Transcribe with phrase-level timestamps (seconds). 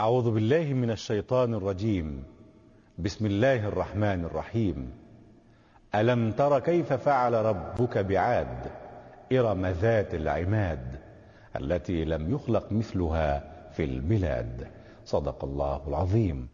[0.00, 2.24] أعوذ بالله من الشيطان الرجيم.
[2.98, 4.92] بسم الله الرحمن الرحيم.
[5.94, 8.70] ألم تر كيف فعل ربك بعاد؟
[9.32, 11.00] إرم ذات العماد
[11.56, 14.66] التي لم يخلق مثلها في البلاد
[15.04, 16.48] صدق الله العظيم.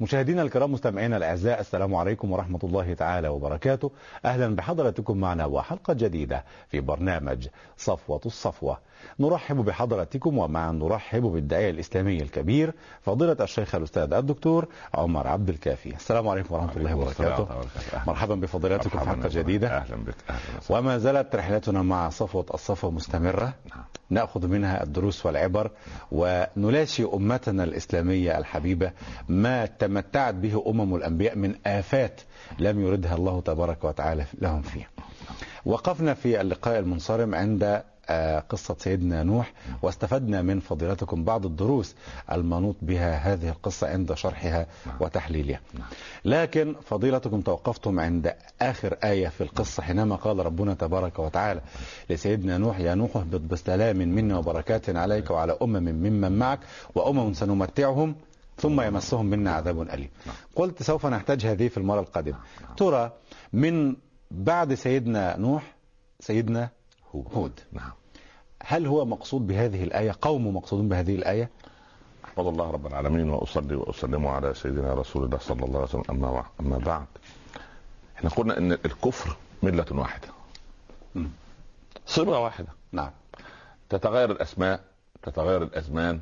[0.00, 3.90] مشاهدينا الكرام مستمعينا الأعزاء السلام عليكم ورحمة الله تعالى وبركاته.
[4.24, 8.78] أهلا بحضراتكم معنا وحلقة جديدة في برنامج صفوة الصفوة.
[9.20, 15.94] نرحب بحضراتكم ومعا نرحب بالداعية الإسلامي الكبير فضيلة الشيخ الأستاذ الدكتور عمر عبد الكافي.
[15.94, 17.48] السلام عليكم ورحمة الله وبركاته.
[18.06, 19.68] مرحبا بفضيلتكم في حلقه جديدة.
[19.76, 20.40] أهلا بك أهلا
[20.70, 23.54] وما زالت رحلتنا مع صفوة الصفوه مستمرة.
[24.10, 25.70] نأخذ منها الدروس والعبر
[26.12, 28.92] ونلاشي أمتنا الإسلامية الحبيبة
[29.28, 32.20] ما تمتعت به أمم الأنبياء من آفات
[32.58, 34.88] لم يردها الله تبارك وتعالى لهم فيها.
[35.66, 37.82] وقفنا في اللقاء المنصرم عند
[38.48, 39.52] قصة سيدنا نوح.
[39.82, 41.94] واستفدنا من فضيلتكم بعض الدروس
[42.32, 44.66] المنوط بها هذه القصة عند شرحها
[45.00, 45.60] وتحليلها.
[46.24, 51.60] لكن فضيلتكم توقفتم عند آخر آية في القصة حينما قال ربنا تبارك وتعالى
[52.10, 56.60] لسيدنا نوح يا نوح اهبط بسلام منا وبركات عليك وعلى أمم ممن معك
[56.94, 58.14] وأمم سنمتعهم
[58.58, 60.08] ثم يمسهم منا عذاب أليم.
[60.56, 62.38] قلت سوف نحتاج هذه في المرة القادمة.
[62.76, 63.12] ترى
[63.52, 63.96] من
[64.30, 65.74] بعد سيدنا نوح
[66.20, 66.68] سيدنا
[67.14, 67.60] هود.
[67.72, 67.90] نعم.
[68.66, 71.50] هل هو مقصود بهذه الآية؟ قوم مقصودون بهذه الآية؟
[72.24, 76.04] أحمد الله رب العالمين وأصلي وأسلم على سيدنا رسول الله صلى الله عليه وسلم.
[76.10, 77.06] أما أما بعد
[78.16, 80.28] إحنا قلنا إن الكفر ملة واحدة.
[82.06, 82.68] صبغه واحدة.
[82.92, 83.10] نعم.
[83.88, 84.80] تتغير الأسماء
[85.22, 86.20] تتغير الأزمان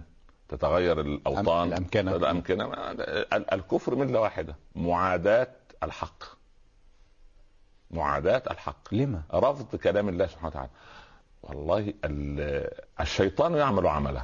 [0.48, 2.16] تتغير الأوطان الأمكنة.
[2.16, 2.64] الأمكنة.
[2.74, 4.56] ال- الكفر ملة واحدة.
[4.74, 5.48] معاداة
[5.82, 6.24] الحق.
[7.90, 8.94] معاداة الحق.
[8.94, 10.70] لما؟ رفض كلام الله سبحانه وتعالى.
[11.48, 14.22] والله ال- الشيطان يعمل عمله.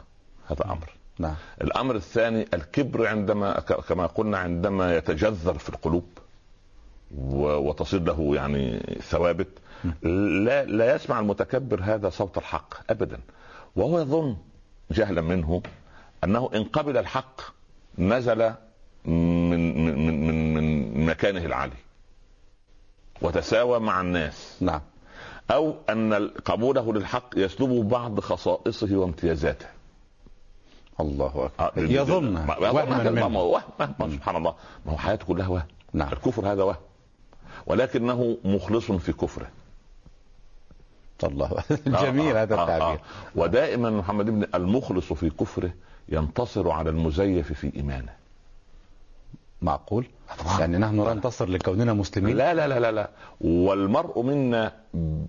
[0.50, 0.90] هذا أمر.
[1.18, 1.34] نعم.
[1.60, 6.06] الأمر الثاني الكبر عندما كما قلنا عندما يتجذر في القلوب
[7.18, 9.48] وتصير له يعني ثوابت
[10.02, 13.20] لا لا يسمع المتكبر هذا صوت الحق ابدا.
[13.76, 14.36] وهو يظن
[14.90, 15.62] جهلا منه
[16.24, 17.40] أنه إن قبل الحق
[17.98, 18.52] نزل
[19.04, 21.76] من من من من, من مكانه العالي
[23.22, 24.56] وتساوى مع الناس.
[24.60, 24.80] نعم.
[25.50, 29.66] أو أن قبوله للحق يسلبه بعض خصائصه وامتيازاته.
[31.00, 32.36] الله آه، أكبر يظن
[33.36, 34.54] وهم وهم سبحان الله.
[34.86, 35.66] ما هو حياته كلها وهم.
[35.92, 36.12] نعم.
[36.12, 36.76] الكفر هذا وهم.
[37.66, 39.48] ولكنه مخلص في كفره.
[41.24, 41.62] الله.
[42.02, 42.98] جميل آه، هذا آه، التعبير.
[42.98, 43.00] آه.
[43.34, 45.70] ودائما محمد بن المخلص في كفره
[46.08, 48.23] ينتصر على المزيف في إيمانه.
[49.64, 50.06] معقول.
[50.60, 53.10] يعني نحن لا ننتصر لكوننا مسلمين لا لا لا لا لا
[53.40, 54.72] والمرء منا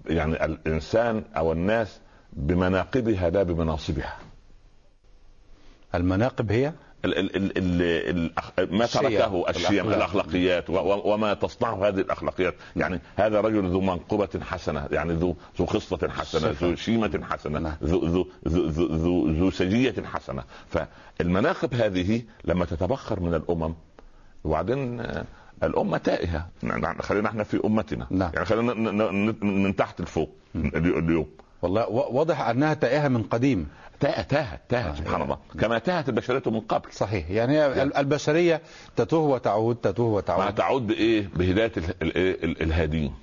[0.07, 1.99] يعني الإنسان أو الناس
[2.33, 4.17] بمناقبها لا بمناصبها
[5.95, 6.73] المناقب هي
[7.05, 9.87] ال ال ال ال ال ما تركه الشيم.
[9.87, 16.09] الأخلاقيات وما تصنعه هذه الأخلاقيات يعني هذا رجل ذو منقبه حسنة يعني ذو ذو خصله
[16.09, 16.55] حسنة.
[16.61, 17.73] ذو شيمة حسنة نعم.
[17.83, 23.73] ذو ذو ذو ذو, ذو, ذو سجية حسنة فالمناقب هذه لما تتبخر من الأمم
[24.45, 25.25] وبعدين آه،
[25.63, 26.47] الأمة تائهة.
[26.63, 28.07] نعم، خلينا إحنا في أمتنا.
[28.09, 28.31] نعم.
[28.33, 28.73] يعني خلينا
[29.43, 31.27] من تحت لفوق اليوم.
[31.61, 33.67] والله واضح أنها تائهة من قديم.
[33.99, 35.37] تاهت تاهت سبحان الله.
[35.59, 36.91] كما تاهت البشرية من قبل.
[36.91, 37.29] صحيح.
[37.29, 38.61] يعني ال- البشرية
[38.95, 43.13] تتوه وتعود تتوه ما وتعود تعود بايه؟ بهداية ال- ال- ال- الهادين.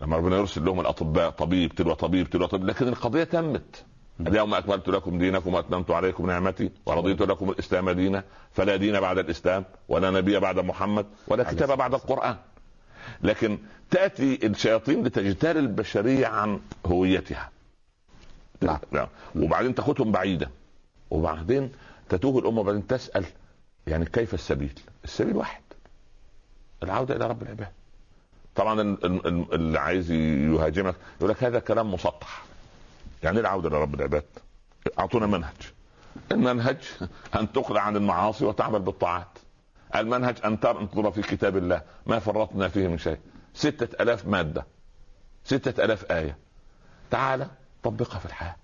[0.00, 2.66] لما ربنا يرسل لهم الأطباء طبيب تلو طبيب تلو طبيب.
[2.66, 3.84] لكن القضية تمت.
[4.26, 9.64] اليوم أكملت لكم دينكم وأتممت عليكم نعمتي ورضيت لكم الإسلام دينا فلا دين بعد الإسلام
[9.88, 12.36] ولا نبي بعد محمد ولا كتاب بعد القرآن.
[13.22, 13.58] لكن
[13.90, 17.50] تأتي الشياطين لتجتال البشرية عن هويتها.
[18.60, 18.78] نعم.
[18.90, 19.06] نعم.
[19.36, 20.50] وبعدين تاخذهم بعيدا
[21.10, 21.72] وبعدين
[22.08, 23.24] تتوه الأمة وبعدين تسأل
[23.86, 24.72] يعني كيف السبيل؟
[25.04, 25.62] السبيل واحد.
[26.82, 27.68] العودة إلى رب العباد.
[28.54, 32.42] طبعا ال- ال- ال- اللي عايز يهاجمك يقول لك هذا كلام مسطح.
[33.22, 34.24] يعني إيه العودة إلى رب العباد؟
[34.98, 35.72] أعطونا منهج.
[36.32, 36.76] المنهج
[37.34, 39.38] أن تقلع عن المعاصي وتعمل بالطاعات.
[39.96, 41.82] المنهج أن تنظر في كتاب الله.
[42.06, 43.18] ما فرطنا فيه من شيء.
[43.54, 44.66] ستة ألاف مادة.
[45.44, 46.36] ستة ألاف آية.
[47.10, 47.46] تعال
[47.82, 48.56] طبقها في الحياة.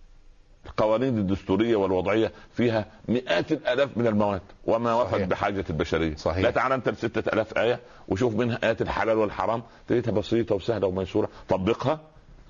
[0.66, 5.26] القوانين الدستورية والوضعية فيها مئات الآلاف من المواد وما وفت صحيح.
[5.28, 6.16] بحاجة البشرية.
[6.16, 6.44] صحيح.
[6.44, 9.62] لا تعال أنت لستة ألاف آية وشوف منها آيات الحلال والحرام.
[9.88, 11.28] تجدها بسيطة وسهلة وميسورة.
[11.48, 12.00] طبقها.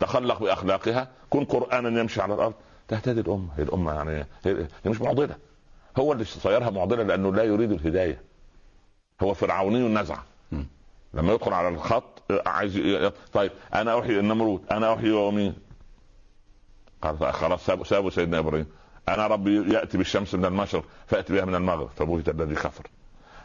[0.00, 2.55] تخلق بأخلاقها كن قرآنا يمشي على الأرض.
[2.89, 5.37] تهتدي الأمة هي الأمة يعني هي مش معضلة.
[5.99, 8.23] هو اللي صيرها معضلة لأنه لا يريد الهداية.
[9.23, 10.62] هو فرعوني النزعة م.
[11.15, 15.55] لما يدخل على الخط عايز ي- طيب أنا أحيي النمرود أنا أحيي واميت
[17.03, 18.67] قال خلاص سابوا سابوا سيدنا إبراهيم.
[19.09, 22.87] أنا ربي يأتي بالشمس من المشرق فأتي بها من المغرب فبهت الذي كفر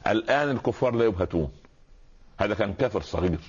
[0.07, 1.51] الآن الكفار لا يبهتون.
[2.39, 3.39] هذا كان كافر صغير.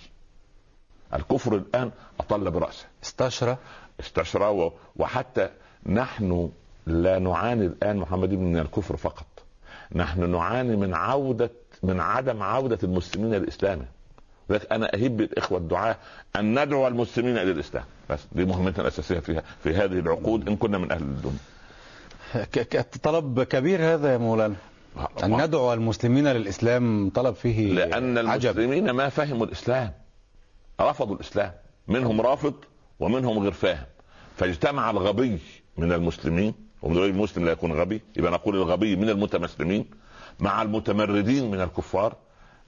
[1.15, 1.91] الكفر الآن
[2.21, 2.85] أطل برأسه.
[3.05, 3.57] استشرى.
[4.01, 5.49] استشرى وحتى
[5.87, 6.51] نحن
[6.87, 9.27] لا نعاني الآن محمد من الكفر فقط.
[9.95, 11.51] نحن نعاني من عوده
[11.83, 13.87] من عدم عودة المسلمين للإسلام.
[14.51, 15.97] لذلك أنا أهب الاخوه الدعاة
[16.37, 17.85] أن ندعو المسلمين إلى الإسلام.
[18.11, 21.39] بس دي مهمتنا الأساسية فيها في هذه العقود إن كنا من أهل الدنيا
[23.03, 24.55] طلب كبير هذا يا مولانا.
[25.25, 28.59] أن ندعو المسلمين للإسلام طلب فيه لأن عجب.
[28.59, 29.93] المسلمين ما فهموا الإسلام.
[30.81, 31.53] رفضوا الإسلام.
[31.89, 32.55] منهم رافض
[33.01, 33.87] ومنهم غير فاهم.
[34.37, 35.39] فاجتمع الغبي
[35.77, 38.03] من المسلمين ومن غير المسلم لا يكون غبي.
[38.17, 39.91] يبقى نقول الغبي من المتمسلمين
[40.41, 42.17] مع المتمردين من الكفار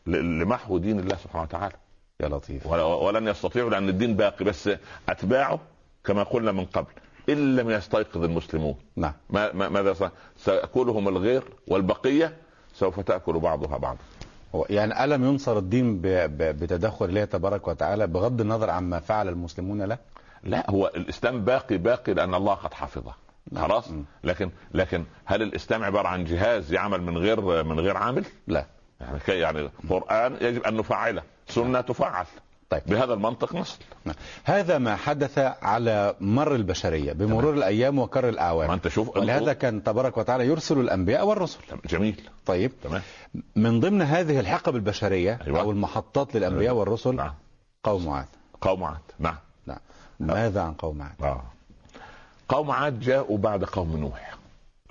[0.07, 1.75] لمحو دين الله سبحانه وتعالى.
[2.21, 2.67] يا لطيف.
[2.67, 4.71] ول- ولن يستطيعوا لأن الدين باقي بس
[5.09, 5.61] أتباعه
[6.05, 6.93] كما قلنا من قبل.
[7.29, 8.75] إن لم يستيقظ المسلمون.
[8.97, 9.13] نعم.
[9.31, 12.37] ما ما ماذا؟ سيأكلهم الغير والبقية
[12.75, 13.99] سوف تأكل بعضها بعضا.
[14.71, 19.99] يعني ألم ينصر الدين بتدخل الله تبارك وتعالى بغض النظر عما فعل المسلمون له
[20.45, 23.15] لا هو الإسلام باقي باقي لأن الله قد حفظه
[23.53, 23.65] نعم.
[23.65, 23.91] خلاص.
[24.25, 28.67] لكن لكن هل الإسلام عبارة عن جهاز يعمل من غير من غير عامل؟ لا
[29.01, 32.27] يعني يعني قرآن يجب أن نفعله، سنة تفعل
[32.71, 32.83] طيب.
[32.87, 33.79] بهذا المنطق نصل.
[34.05, 34.15] نعم.
[34.45, 39.83] هذا ما حدث على مر البشرية بمرور الأيام وكر ما الأعوام أنت شوف ولهذا كان
[39.83, 41.59] تبارك وتعالى يرسل الأنبياء والرسل.
[41.87, 42.21] جميل.
[42.47, 42.73] طيب.
[42.85, 43.03] تمام.
[43.57, 45.61] من ضمن هذه الحقب البشرية أيوة.
[45.61, 47.35] أو المحطات للأنبياء والرسل نعم.
[47.85, 48.27] قوم عاد.
[48.61, 48.99] قوم عاد.
[49.19, 49.37] نعم.
[49.67, 49.79] نعم.
[50.21, 51.43] ماذا عن قوم عاد؟ آه.
[52.49, 54.37] قوم عاد جاءوا بعد قوم نوح.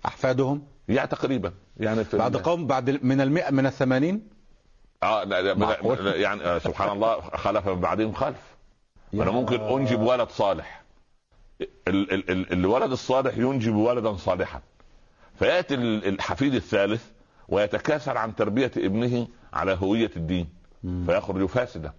[0.06, 1.54] أحفادهم؟ يعني تقريبا.
[1.78, 4.35] يعني في بعد قوم بعد من المئة من الثمانين؟
[5.06, 8.56] آه لا لا معقول؟ لا يعني آه سبحان الله خلف من بعدهم خلف.
[9.14, 10.82] أنا ممكن أنجب ولد صالح.
[11.62, 14.62] ال- ال- ال- الولد الصالح ينجب ولدا صالحا.
[15.40, 17.04] فيأتي ال- الحفيد الثالث
[17.50, 20.50] ويتكاسل عن تربية ابنه على هوية الدين.
[21.06, 21.94] فيخرج فاسدا.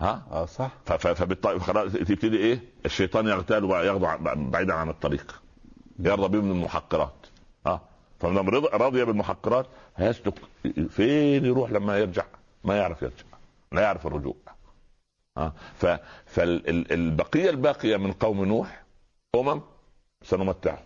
[0.00, 0.70] ها آه صح.
[0.86, 5.42] ف- ف- فبالطيب خلاص تبتدي إيه؟ الشيطان يغتال وياخده عن- بعيدا عن الطريق.
[5.98, 7.26] يرضى به من المحقرات.
[8.20, 9.66] فلما رضي بالمحقرات
[9.96, 10.34] هيسلك
[10.88, 12.24] فين يروح لما يرجع؟
[12.64, 13.24] ما يعرف يرجع.
[13.72, 14.34] لا يعرف الرجوع.
[15.38, 15.86] ها؟ ف
[16.26, 18.84] فالبقية الباقية من قوم نوح
[19.34, 19.60] أمم
[20.22, 20.84] سنمتعهم.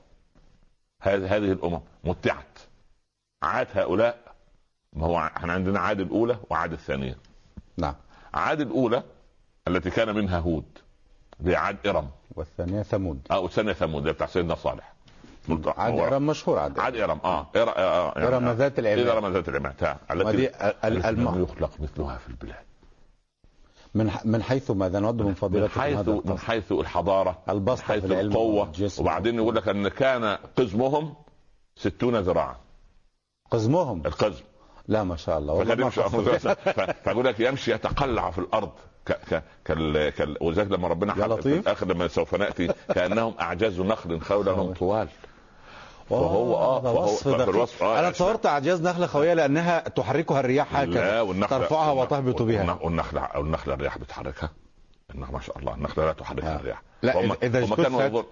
[1.02, 2.58] هذه الأمم متعت.
[3.42, 4.34] عاد هؤلاء
[4.92, 7.16] ما هو إحنا عندنا عاد الأولى وعاد الثانية.
[7.76, 7.94] نعم.
[8.34, 9.02] عاد الأولى
[9.68, 10.78] التي كان منها هود
[11.44, 12.10] هي عاد إرم.
[12.30, 13.26] والثانية ثمود.
[13.30, 14.91] آه والثانيه ثمود بتاع سيدنا صالح.
[15.66, 17.18] عاد إرم مشهور عاد عاد إرم.
[17.24, 17.68] آه إر...
[17.68, 19.06] آه آه ذات العماد.
[19.08, 19.96] إرم ذات العماد آه.
[20.10, 20.50] التي.
[21.10, 22.64] لم يخلق مثلها في البلاد.
[23.94, 26.38] من من حيث ماذا؟ نود من من فضيلتكم حيث من.
[26.38, 28.72] حيث الحضارة البسط من حيث القوة.
[28.98, 31.14] وبعدين يقول لك أن كان قزمهم
[31.76, 32.56] ستون ذراعا.
[33.50, 34.44] قزمهم؟ القزم.
[34.88, 35.54] لا ما شاء الله.
[35.54, 35.88] والله
[37.04, 38.70] فيقول لك يمشي يتقلع في الأرض.
[39.06, 41.58] ك ك كال كال ولذلك لما ربنا في.
[41.58, 45.08] الآخر لما سوف نأتي كأنهم أعجاز نخل خولهم طوال.
[46.20, 47.44] فهو آه، آه فهو وصف دقيق.
[47.46, 52.84] فالوصف آه أنا تصورت اعجاز نخلة خويه لأنها تحركها الرياح هكذا ترفعها وتهبط بها والنخ-
[52.84, 54.50] والنخلة والنخلة الرياح بتحركها
[55.14, 56.56] ما شاء الله النخلة لا تحركها آه.
[56.56, 58.24] الرياح لا، هم- إذا هم كانوا يظن-.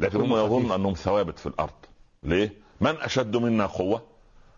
[0.00, 0.72] لكن هم يظن.
[0.72, 1.72] أنهم ثوابت في الأرض
[2.22, 4.02] ليه؟ من أشد منا قوة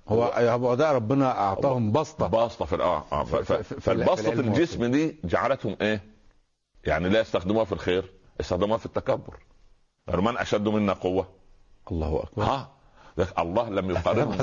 [0.09, 3.25] هو هو ده ربنا أعطاهم بسطة باسطه في آه, آه.
[3.25, 6.01] في فالبسطة الجسم دي جعلتهم إيه؟
[6.85, 9.35] يعني لا يستخدموها في الخير استخدموها في التكبر
[10.09, 11.29] من أشد منا قوة
[11.91, 12.69] الله اكبر ها
[13.39, 14.39] الله لم يقارنهم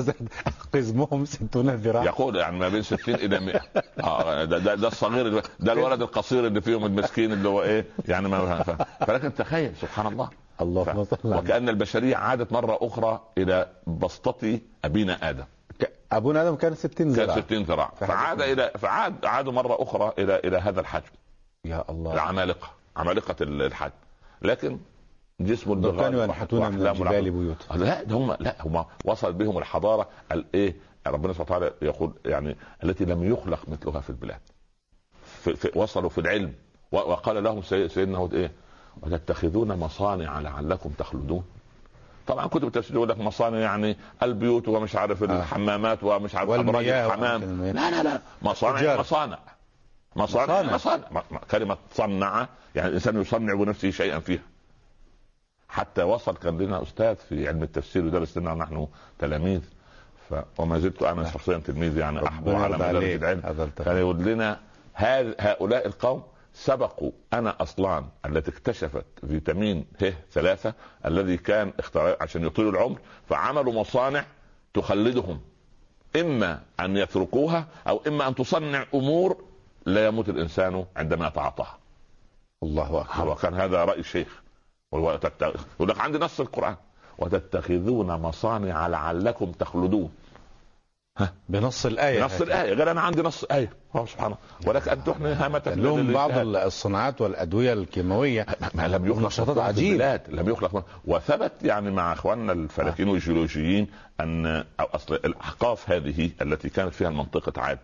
[0.74, 3.60] قزمهم ستون ذراع يقول يعني ما بين 60 إلى 100
[4.00, 8.28] آه ده, ده, ده الصغير ده الولد القصير اللي فيهم المسكين اللي هو إيه يعني
[8.28, 8.62] ما
[9.06, 10.30] فلكن تخيل سبحان الله.
[10.60, 15.44] اللهم صل على وكأن البشرية عادت مرة أخرى إلى بسطة أبينا آدم.
[16.12, 17.40] أبونا آدم كان 60 كان ذراع.
[17.40, 17.92] 60 ذراع.
[18.00, 21.10] فعاد إلى فعاد عادوا مرة أخرى إلى إلى هذا الحجم.
[21.64, 22.12] يا الله.
[22.14, 23.92] العمالقة عمالقة الحجم.
[24.42, 24.78] لكن
[25.40, 27.30] جسم دول البغال كانوا ينحتون من الجبال العقل.
[27.30, 30.76] بيوتا لا ده هم لا هم وصل بهم الحضارة الايه
[31.06, 34.40] ربنا سبحانه وتعالى يقول يعني التي لم يخلق مثلها في البلاد.
[35.42, 36.52] في في وصلوا في العلم.
[36.92, 38.50] وقال لهم سي- سيدنا هود إيه؟
[39.02, 41.44] وتتخذون مصانع لعلكم تخلدون.
[42.26, 47.62] طبعا كتب التفسير يقول لك مصانع يعني البيوت ومش عارف الحمامات ومش عارف أبراج الحمام.
[47.64, 48.20] لا لا لا.
[48.42, 48.96] مصانع.
[49.00, 49.38] مصانع.
[50.16, 51.06] مصانع مصانع.
[51.10, 51.40] مصانع.
[51.50, 54.42] كلمة صنع يعني الإنسان يصنع بنفسه شيئا فيها.
[55.68, 59.60] حتى وصل كان لنا أستاذ في علم التفسير يدرس لنا نحن تلاميذ.
[60.30, 60.34] ف...
[60.58, 63.22] وما زلت أنا شخصيا تلميذ يعني ربنا على عليك.
[63.22, 63.70] العلم.
[63.84, 64.60] كان يقول لنا
[64.94, 66.22] هذ- هؤلاء القوم
[66.54, 67.10] سبقوا.
[67.32, 70.74] أنا أصلان التي اكتشفت فيتامين ه ثلاثة
[71.06, 72.98] الذي كان اختراع عشان يطيل العمر
[73.28, 74.24] فعملوا مصانع
[74.74, 75.40] تخلدهم.
[76.16, 79.36] إما أن يتركوها أو إما أن تصنع أمور
[79.86, 81.78] لا يموت الإنسان عندما يتعاطاها.
[82.62, 83.28] الله أكبر.
[83.28, 84.42] وكان هذا رأي الشيخ
[84.92, 86.76] يقول لك عندي نص القرآن.
[87.18, 90.10] وتتخذون مصانع لعلكم تخلدون.
[91.48, 92.24] بنص الآية.
[92.24, 92.78] نص الآية.
[92.78, 93.72] قال أنا عندي نص آية.
[93.96, 98.46] هو سبحانه ولك أن تحني هامة لهم بعض الصناعات والأدوية الكيماوية.
[98.74, 100.20] ما لم يخلق نشاطات عجيبة.
[100.28, 103.86] لم يخلق وثبت يعني مع أخواننا الفلكيين والجيولوجيين
[104.20, 107.78] أن أصل الأحقاف هذه التي كانت فيها منطقه عاد.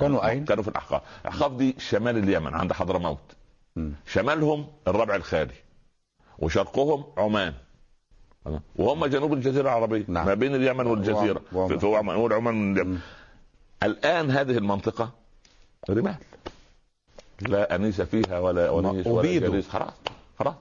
[0.00, 3.36] كانوا أين؟ كانوا في الأحقاف، الأحقاف دي شمال اليمن عند حضرموت.
[4.06, 5.54] شمالهم الربع الخالي.
[6.42, 7.54] وشرقهم عمان.
[8.76, 10.04] وهم جنوب الجزيرة العربية.
[10.08, 10.26] نعم.
[10.26, 11.40] ما بين اليمن والجزيرة.
[11.50, 12.16] في عمان.
[12.16, 12.98] نقول عمان
[13.82, 15.10] الآن هذه المنطقة
[15.90, 16.14] رمال.
[17.40, 19.92] لا أنيس فيها ولا ونيس ولا جليس خلاص
[20.38, 20.54] خلاص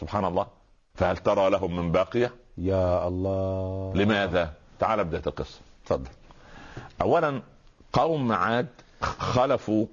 [0.00, 0.46] سبحان الله.
[0.94, 3.92] فهل ترى لهم من باقية؟ يا الله.
[3.94, 5.60] لماذا؟ تعال بدايه القصة.
[5.86, 6.10] تفضل.
[7.02, 7.42] اولا
[7.92, 8.68] قوم عاد
[9.02, 9.86] خلفوا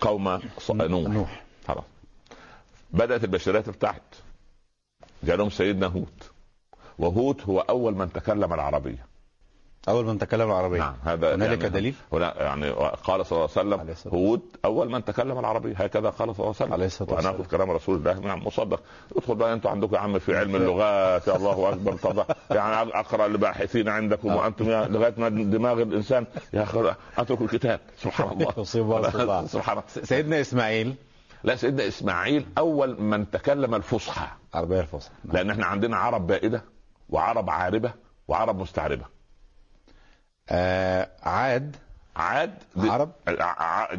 [0.00, 1.08] قوم نوح.
[1.08, 1.44] نوح.
[1.68, 1.84] خلاص.
[2.90, 4.02] بدأت البشريه ترتعد
[5.22, 6.22] جاء لهم سيدنا هود.
[6.98, 9.12] وهود هو أول من تكلم العربية.
[9.88, 10.78] أول من تكلم العربية.
[10.78, 12.70] نعم هذا هنالك يعني دليل؟ هنا يعني
[13.04, 15.76] قال صلى الله عليه وسلم هود أول من تكلم العربية.
[15.76, 16.72] هكذا قال صلى الله عليه وسلم.
[16.72, 17.42] عليه الصلاة والسلام.
[17.42, 18.18] كلام رسول الله.
[18.18, 18.80] نعم مصدق.
[19.16, 21.28] ادخل بقى أنتم عندكم يا عم في علم اللغات.
[21.28, 24.36] يا الله أكبر طبعا يعني أقرأ الباحثين عندكم آه.
[24.36, 26.26] وأنتم لغايه ما دماغ الإنسان.
[26.52, 27.80] يا أخي أترك الكتاب.
[27.98, 28.64] سبحان الله.
[29.54, 29.82] سبحان الله.
[29.86, 30.94] سيدنا إسماعيل.
[31.44, 34.41] لا سيدنا إسماعيل أول من تكلم الفصحى.
[34.54, 35.14] العربيه الفصحى.
[35.24, 35.36] نعم.
[35.36, 36.62] لأن إحنا عندنا عرب بائدة
[37.10, 37.92] وعرب عاربة
[38.28, 39.04] وعرب مستعربة.
[40.48, 41.76] آه عاد.
[42.16, 43.10] عاد عرب.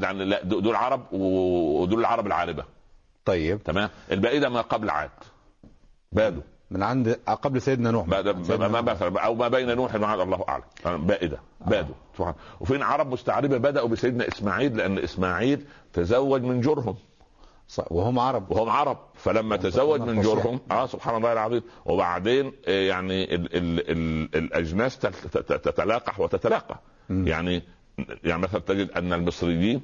[0.04, 2.64] يعني لا دول عرب ودول العرب العاربة.
[3.26, 3.64] طيب.
[3.64, 5.10] تمام؟ البائدة ما قبل عاد.
[6.12, 6.42] بادوا.
[6.72, 8.06] من عند قبل سيدنا نوح.
[8.22, 11.08] سيدنا ما مثلا أو ما بين نوح وعاد الله أعلم.
[11.08, 11.38] بائدة.
[11.62, 11.96] بادوا.
[12.20, 12.36] آه.
[12.60, 16.96] وفين عرب مستعربة؟ بدأوا بسيدنا إسماعيل لأن إسماعيل تزوج من جرهم.
[17.90, 18.98] وهم عرب وهم عرب.
[19.16, 21.62] فلما تزوج من جرهم آه سبحان الله العظيم.
[21.86, 26.80] وبعدين آه، يعني ال ال ال الأجناس تتلاقح وتتلاقى
[27.10, 27.64] يعني
[28.24, 29.82] يعني مثلا تجد أن المصريين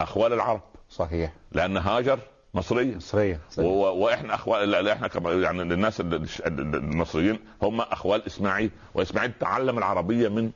[0.00, 0.60] أخوال العرب.
[0.90, 1.32] صحيح.
[1.52, 2.18] لأن هاجر
[2.54, 6.00] مصرية مصرية وإحنا أخوال إحنا كما يعني الناس
[6.46, 8.70] المصريين هم أخوال إسماعيل.
[8.94, 10.50] وإسماعيل تعلم العربية من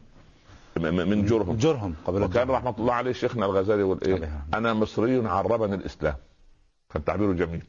[0.76, 5.74] من جرهم جرهم قبل وكان رحمة الله عليه شيخنا الغزالي يقول إيه؟ أنا مصري عربني
[5.74, 6.14] الإسلام.
[6.94, 7.62] كان تعبيره جميل.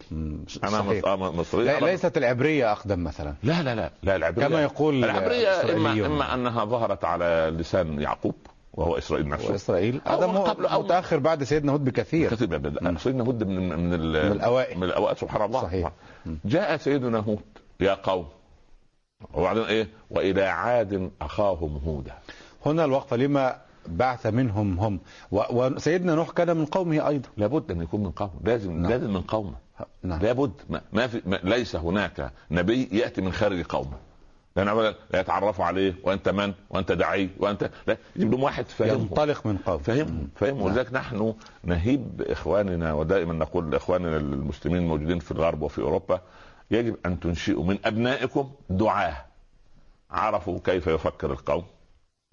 [0.63, 1.05] أنا صحيح.
[1.07, 3.33] مصري لا ليست العبرية أقدم مثلا.
[3.43, 4.47] لا لا لا لا العبرية.
[4.47, 8.35] كما يقول العبرية اما إما أنها ظهرت على لسان يعقوب
[8.73, 9.51] وهو إسرائيل نفسه.
[9.51, 10.27] واسرائيل هذا
[10.77, 12.35] متأخر بعد سيدنا هود بكثير.
[12.97, 14.77] سيدنا هود من من من, من الأوائل.
[14.77, 15.61] من الأوائل سبحان الله.
[15.61, 15.91] صحيح.
[16.45, 17.39] جاء سيدنا هود
[17.79, 18.27] يا قوم.
[19.33, 22.13] وبعدين إيه؟ وإلى عاد أخاهم هودا.
[22.65, 23.55] هنا الوقفة لما
[23.89, 25.00] بعث منهم هم.
[25.31, 27.29] وسيدنا نوح كان من قومه أيضا.
[27.38, 28.34] لابد أن يكون من قومه.
[28.43, 28.91] لازم نعم.
[28.91, 29.55] لازم من قومه.
[30.03, 30.22] نعم.
[30.22, 30.51] لابد.
[30.69, 33.98] ما, ما في ما ليس هناك نبي يأتي من خارج قومه.
[34.55, 39.00] لأن اولا لا يتعرفوا عليه وأنت من؟ وأنت دعي وانت لا يجيب لهم واحد فاهم
[39.01, 45.31] ينطلق من قوم فاهمهم فاهم ولذلك نحن نهيب إخواننا ودائما نقول لإخواننا المسلمين الموجودين في
[45.31, 46.22] الغرب وفي أوروبا
[46.72, 49.25] يجب أن تنشئوا من أبنائكم دعاة.
[50.12, 51.63] عرفوا كيف يفكر القوم.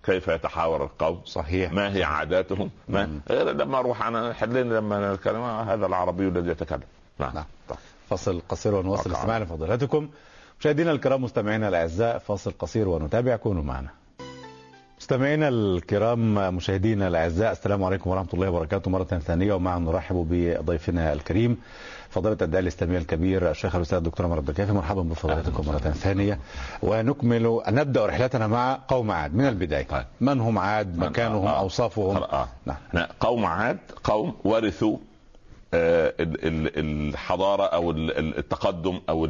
[0.06, 1.72] كيف يتحاور القوم؟ صحيح.
[1.72, 6.82] ما هي عاداتهم؟ ما غير لما أروح أنا حلين لما نتكلم هذا العربي الذي يتكلم.
[7.18, 7.44] نعم, نعم.
[8.10, 9.12] فصل قصير ونواصل.
[9.12, 10.08] استماع لفضيلتكم
[10.60, 13.36] مشاهدينا الكرام مستمعينا الأعزاء فاصل قصير ونتابع.
[13.36, 13.88] كونوا معنا.
[15.00, 19.52] مستمعينا الكرام مشاهدينا الأعزاء السلام عليكم ورحمة الله وبركاته مرة ثانية.
[19.52, 21.58] ومعا نرحب بضيفنا الكريم
[22.16, 26.38] فضيله الداعي الإسلامي الكبير الشيخ الأستاذ الدكتور عمر الدكافي مرحبا بفضيلتكم مرة ثانية.
[26.82, 29.34] ونكمل نبدأ رحلتنا مع قوم عاد.
[29.34, 30.04] من البداية؟ طيب.
[30.20, 31.58] من هم عاد؟ مكانهم؟ آه.
[31.58, 32.48] أوصافهم؟ آه.
[32.66, 33.06] نعم.
[33.20, 34.96] قوم عاد قوم ورثوا
[35.74, 39.24] آه، الحضارة أو التقدم أو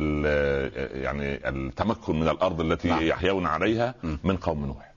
[0.95, 3.02] يعني التمكن من الأرض التي نعم.
[3.02, 4.93] يحيون عليها من قوم نوح.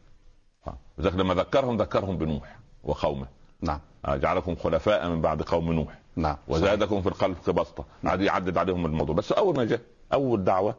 [0.97, 3.27] لذلك لما ذكرهم ذكرهم بنوح وقومه.
[3.61, 3.75] نعم.
[3.75, 5.99] آه، جعلكم خلفاء من بعد قوم نوح.
[6.15, 6.37] نعم.
[6.47, 9.15] وزادكم في الخلق بسطه عاد يعدد عليهم الموضوع.
[9.15, 9.81] بس أول ما جاء
[10.13, 10.75] أول دعوة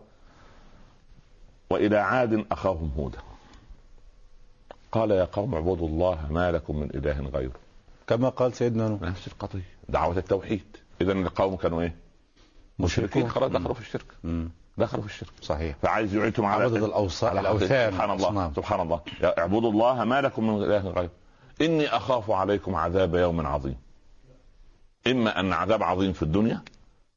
[1.71, 3.19] وإلى عاد أخاهم هودا
[4.93, 7.53] قال يا قوم اعبدوا الله ما لكم من إله غيره.
[8.07, 9.03] كما قال سيدنا نوح.
[9.03, 9.69] نفس القضية.
[9.89, 10.77] دعوة التوحيد.
[11.01, 11.95] اذا القوم كانوا إيه؟
[12.79, 13.29] مشركين.
[13.29, 14.07] خلاص دخلوا في الشرك.
[14.79, 15.33] دخلوا في الشرك.
[15.43, 15.77] صحيح.
[15.83, 17.43] فعايز يعيدهم على عبدة الأوثان.
[17.91, 18.29] سبحان الله.
[18.29, 18.53] صنام.
[18.57, 19.01] سبحان الله.
[19.25, 21.11] اعبدوا الله ما لكم من إله غيره.
[21.61, 23.77] إني أخاف عليكم عذاب يوم عظيم.
[25.07, 26.63] إما أن عذاب عظيم في الدنيا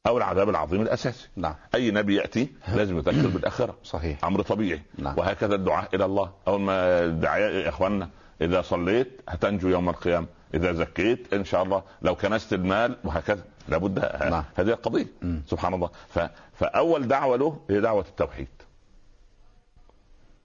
[0.08, 1.28] أو العذاب العظيم الأساسي.
[1.36, 1.56] نعم.
[1.76, 3.78] أي نبي يأتي لازم يذكر بالآخرة.
[3.84, 4.26] صحيح.
[4.26, 4.82] أمر طبيعي.
[4.98, 5.20] نعم.
[5.20, 6.32] وهكذا الدعاء إلى الله.
[6.48, 8.10] أول ما الدعاء يا إخواننا
[8.42, 10.28] إذا صليت هتنجو يوم القيامة.
[10.54, 11.84] إذا زكيت إن شاء الله.
[12.02, 13.44] لو كنست المال وهكذا.
[13.68, 14.00] لابد.
[14.00, 14.44] نعم.
[14.56, 15.44] هذه القضية مم.
[15.48, 15.90] سبحان الله.
[16.10, 16.20] ف...
[16.54, 18.48] فأول دعوة له هي دعوة التوحيد.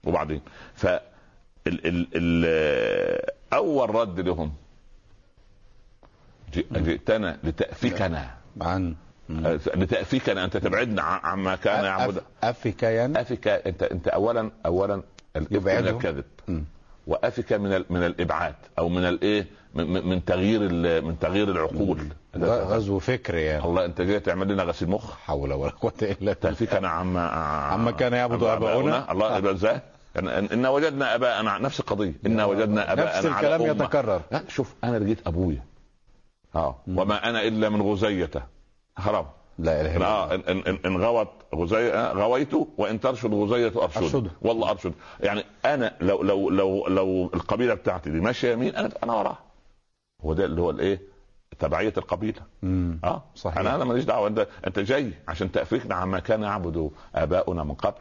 [0.03, 0.41] وبعدين؟
[0.75, 1.01] ف ال...
[1.67, 2.07] ال...
[2.15, 3.38] ال...
[3.53, 4.53] أول رد لهم
[6.55, 8.29] جئ- جئتنا لتأفكنا.
[8.61, 8.95] عن
[9.75, 12.21] لتأفكنا أنت تبعدنا عما كان يعبد.
[12.43, 15.01] أفك يعني؟ أفك انت أنت اولا اولا
[15.35, 15.87] الإفك من.
[15.87, 16.25] الكذب.
[17.07, 20.61] وأفك من من الإبعاد أو من الايه من, تغيير
[21.01, 21.99] من تغيير العقول.
[22.37, 23.65] غزو فكري يعني.
[23.65, 25.13] الله أنت جاي تعمل لنا غسيل مخ.
[25.17, 26.33] حول ولا قوة إلا بالله.
[26.33, 27.27] تأفكنا عما
[27.71, 29.11] عما كان يعبد آباؤنا.
[29.11, 29.81] الله يبقى إزاي؟
[30.15, 32.13] يعني إن- إنا وجدنا أباءنا نفس القضية.
[32.25, 33.83] انا وجدنا أباءنا نفس على الكلام أمة.
[33.85, 34.21] يتكرر.
[34.31, 35.63] لا شوف أنا لقيت أبويا.
[36.55, 36.75] آه.
[36.87, 38.41] وما أنا إلا من غزيته.
[38.97, 39.25] حرام.
[39.59, 40.51] لا إله إلا آه الله.
[40.51, 44.03] ان ان ان غوت غزي آه، غويت وإن ترشد غزية أرشد.
[44.03, 44.31] أرشده.
[44.41, 44.93] والله أرشد.
[45.19, 49.39] يعني أنا لو لو لو لو القبيلة بتاعتي دي ماشية يمين أنا أنا وراها.
[50.21, 51.01] هو ده اللي هو الإيه؟
[51.59, 52.41] تبعية القبيلة.
[52.63, 52.99] مم.
[53.03, 53.23] آه.
[53.35, 53.57] صحيح.
[53.57, 54.27] أنا أنا ماليش دعوة.
[54.27, 57.97] انت أنت جاي عشان تأفكنا عما كان يعبد آباؤنا من قبل.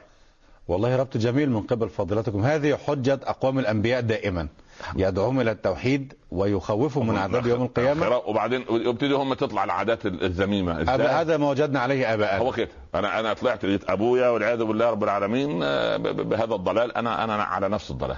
[0.68, 2.44] والله ربط جميل من قبل فضيلتكم.
[2.44, 4.48] هذه حجة أقوام الأنبياء دائما.
[4.96, 8.16] يدعوهم إلى التوحيد ويخوفهم من عذاب يوم القيامة.
[8.16, 12.38] وبعدين يبتدي هم تطلع العادات إزاي؟ هذا ما وجدنا عليه آباءنا.
[12.42, 16.96] هو كده أنا أنا طلعت لقيت أبويا والعياذ بالله رب العالمين آه، بهذا الضلال.
[16.96, 18.16] أنا أنا على نفس الضلال.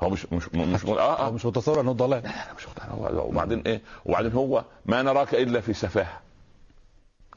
[0.00, 1.30] هو مش مش مش آه آه.
[1.30, 5.60] مش متصور أنه ضلال لا مش مقتنع هو- وبعدين إيه؟ وبعدين هو ما نراك إلا
[5.60, 6.20] في سفاهة.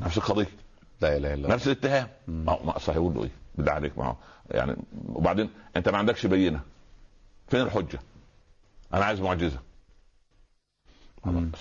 [0.01, 0.47] نفس القضية.
[1.01, 1.49] لا إله إلا الله.
[1.55, 2.07] نفس الاتهام.
[2.27, 4.15] ما هو ما أصل هيقول له إيه؟ بالله عليك ما هو
[4.51, 4.75] يعني
[5.09, 6.59] وبعدين أنت ما عندكش بينة.
[7.47, 7.99] فين الحجة؟
[8.93, 9.59] أنا عايز معجزة.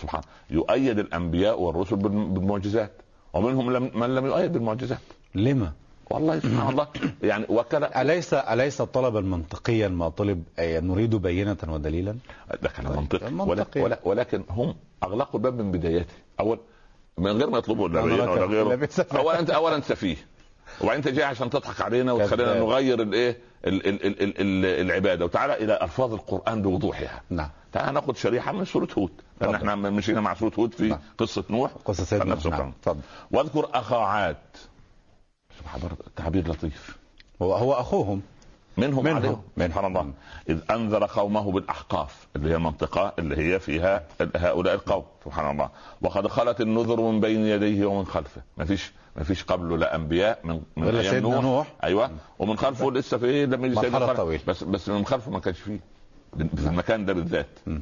[0.02, 0.22] سبحان.
[0.50, 2.92] يؤيد الأنبياء والرسل بالم- بالمعجزات.
[3.32, 4.98] ومنهم لم من لم يؤيد بالمعجزات.
[5.34, 5.72] لما؟
[6.10, 6.88] والله سبحان الله.
[7.22, 12.16] يعني وكل أليس أليس طلبا منطقيا ما طلب نريد بينة ودليلا؟
[12.62, 13.30] ده كلام منطقي.
[13.30, 13.80] منطقي.
[13.80, 16.58] ولا ولا ولكن هم أغلقوا الباب من بدايته أول
[17.18, 18.88] من غير ما يطلبوا لا ولا غيره.
[19.16, 20.16] اولا انت اولا انت سفيه.
[20.80, 22.60] وبعدين انت جاي عشان تضحك علينا وتخلينا.
[22.60, 25.24] نغير الايه ال- ال- ال- ال- ال- العبادة.
[25.24, 27.22] وتعالى إلى ألفاظ القرآن بوضوحها.
[27.30, 27.50] نعم.
[27.72, 29.10] تعال ناخذ شريحة من سورة هود.
[29.40, 29.68] لأن اتفضل.
[29.70, 30.98] إحنا مشينا مع سورة هود في نعم.
[31.18, 31.70] قصة نوح.
[31.84, 32.72] قصة سيدنا نعم الكلام.
[32.82, 33.00] تفضل.
[33.30, 34.36] واذكر أخا عاد.
[35.58, 36.96] سبحان الله تعبير لطيف.
[37.42, 38.22] هو هو أخوهم.
[38.76, 39.16] منهم منهم.
[39.16, 39.42] عليهم.
[39.56, 39.68] منهم.
[39.68, 40.12] سبحان الله.
[40.48, 44.02] إذ أنذر قومه بالأحقاف اللي هي المنطقة اللي هي فيها
[44.36, 45.04] هؤلاء القوم.
[45.24, 45.68] سبحان الله.
[46.02, 48.42] وقد خلت النذر من بين يديه ومن خلفه.
[48.56, 51.66] ما فيش ما فيش قبله لا انبياء من من ولا أيام سيدنا نوح.
[51.84, 52.10] أيوه.
[52.38, 54.12] ومن خلفه لسه في إيه لما يجي سيدنا.
[54.12, 54.42] طويلة.
[54.46, 55.80] بس بس من خلفه ما كانش فيه.
[56.36, 57.46] في المكان ده بالذات.
[57.66, 57.80] من.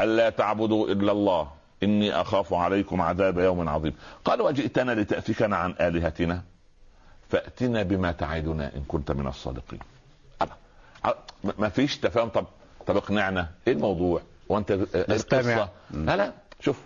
[0.00, 1.48] ألا تعبدوا إلا الله.
[1.82, 3.94] إني أخاف عليكم عذاب يوم عظيم.
[4.24, 6.42] قال وجئتنا لتافكنا عن آلهتنا؟
[7.28, 9.78] فأتنا بما تعدنا إن كنت من الصادقين.
[11.58, 12.28] ما فيش تفاهم.
[12.28, 12.46] طب
[12.86, 13.48] طب اقنعنا.
[13.68, 15.40] إيه الموضوع؟ وأنت إيه نستمع.
[15.40, 16.32] القصة؟ لا لا.
[16.60, 16.80] شوف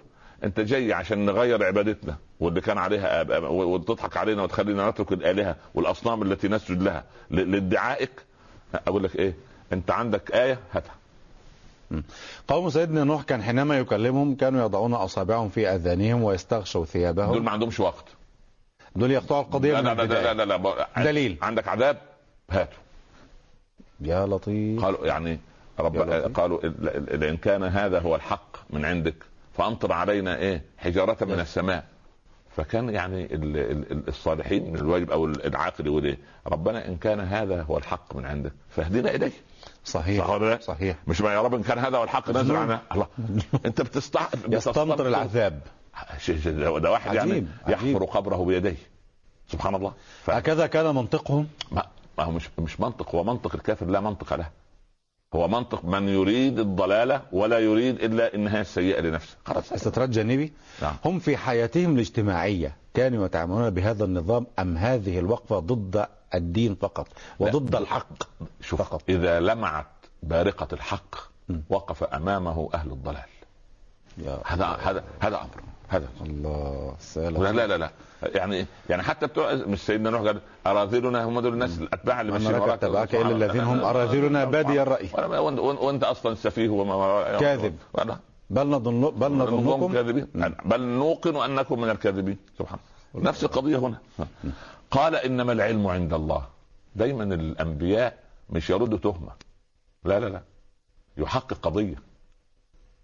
[0.45, 5.57] أنت جاي عشان نغير عبادتنا واللي كان عليها آب- آب- وتضحك علينا وتخلينا نترك الآلهة
[5.75, 8.11] والأصنام التي نسجد لها لادعائك.
[8.75, 9.35] أقول لك إيه؟
[9.73, 10.95] أنت عندك آية هاتها.
[12.49, 17.51] قوم سيدنا نوح كان حينما يكلمهم كانوا يضعون أصابعهم في آذانهم ويستغشوا دول ثيابهم ما
[17.51, 18.05] عندهمش وقت.
[18.97, 20.57] دول يقطعوا القضية لا لا لا لا لا,
[20.97, 21.05] لا.
[21.05, 21.37] دليل.
[21.43, 21.99] عندك عذاب؟
[22.51, 22.77] هاته.
[24.01, 24.85] يا لطيف.
[24.85, 25.39] قالوا يعني
[25.81, 25.97] رب.
[26.35, 29.15] قالوا ال- ال- إن كان هذا هو الحق من عندك
[29.57, 31.41] فأمطر علينا إيه؟ حجارة من.
[31.41, 31.85] السماء.
[32.57, 37.21] فكان يعني ال- ال- ال- الصالحين من الواجب أو العاقل يقول إيه؟ ربنا إن كان
[37.21, 39.33] هذا هو الحق من عندك فاهدنا إليه.
[39.85, 40.25] صحيح.
[40.25, 40.97] صح ولا لا؟ صحيح.
[41.07, 42.57] مش ما يا رب إن كان هذا هو الحق نزل.
[42.57, 43.07] عنا الله.
[43.67, 45.61] أنت بتستع يستمطر العذاب.
[46.59, 48.03] ده واحد يعني عجيب، يحفر عجيب.
[48.03, 48.77] قبره بيديه.
[49.49, 49.93] سبحان الله.
[50.23, 50.31] ف...
[50.31, 51.49] هكذا كان منطقهم.
[51.73, 51.83] ما
[52.19, 54.51] ما هو مش مش منطق هو منطق الكافر لا منطق له
[55.35, 60.53] هو منطق من يريد الضلالة ولا يريد إلا النهايه السيئه لنفسه خلاص استطراد جانبي
[60.83, 60.95] نعم.
[61.05, 67.73] هم في حياتهم الاجتماعية كانوا يتعاملون بهذا النظام أم هذه الوقفة ضد الدين فقط وضد
[67.73, 67.79] لا.
[67.79, 68.23] الحق
[68.61, 69.03] شوف فقط.
[69.09, 69.87] إذا لمعت
[70.23, 71.15] بارقة الحق.
[71.71, 73.29] وقف أمامه أهل الضلال
[74.45, 77.91] هذا هذا هذا أمر هذا الله لا سلام لا لا لا.
[78.23, 82.55] يعني يعني حتى بتوع مش سيدنا نوح قال أراذلنا هم دول الناس الأتباع اللي ماشيين
[82.55, 82.85] وراك.
[82.85, 84.85] اتبعك إلا الذين هم أراذلنا بادي.
[84.85, 87.77] وأنا- وانت, أصلا سفيه وما كاذب.
[88.51, 90.27] بل نظن بل نظنكم كاذبين.
[90.65, 92.39] بل نوقن أنكم من الكاذبين.
[92.59, 92.79] سبحان
[93.15, 93.29] الله.
[93.29, 93.99] نفس القضية هنا.
[94.91, 96.43] قال إنما العلم عند الله.
[96.97, 98.19] دايما الأنبياء
[98.51, 99.33] مش يردوا تهمة.
[100.05, 100.43] لا لا لا.
[101.17, 102.08] يحقق قضية.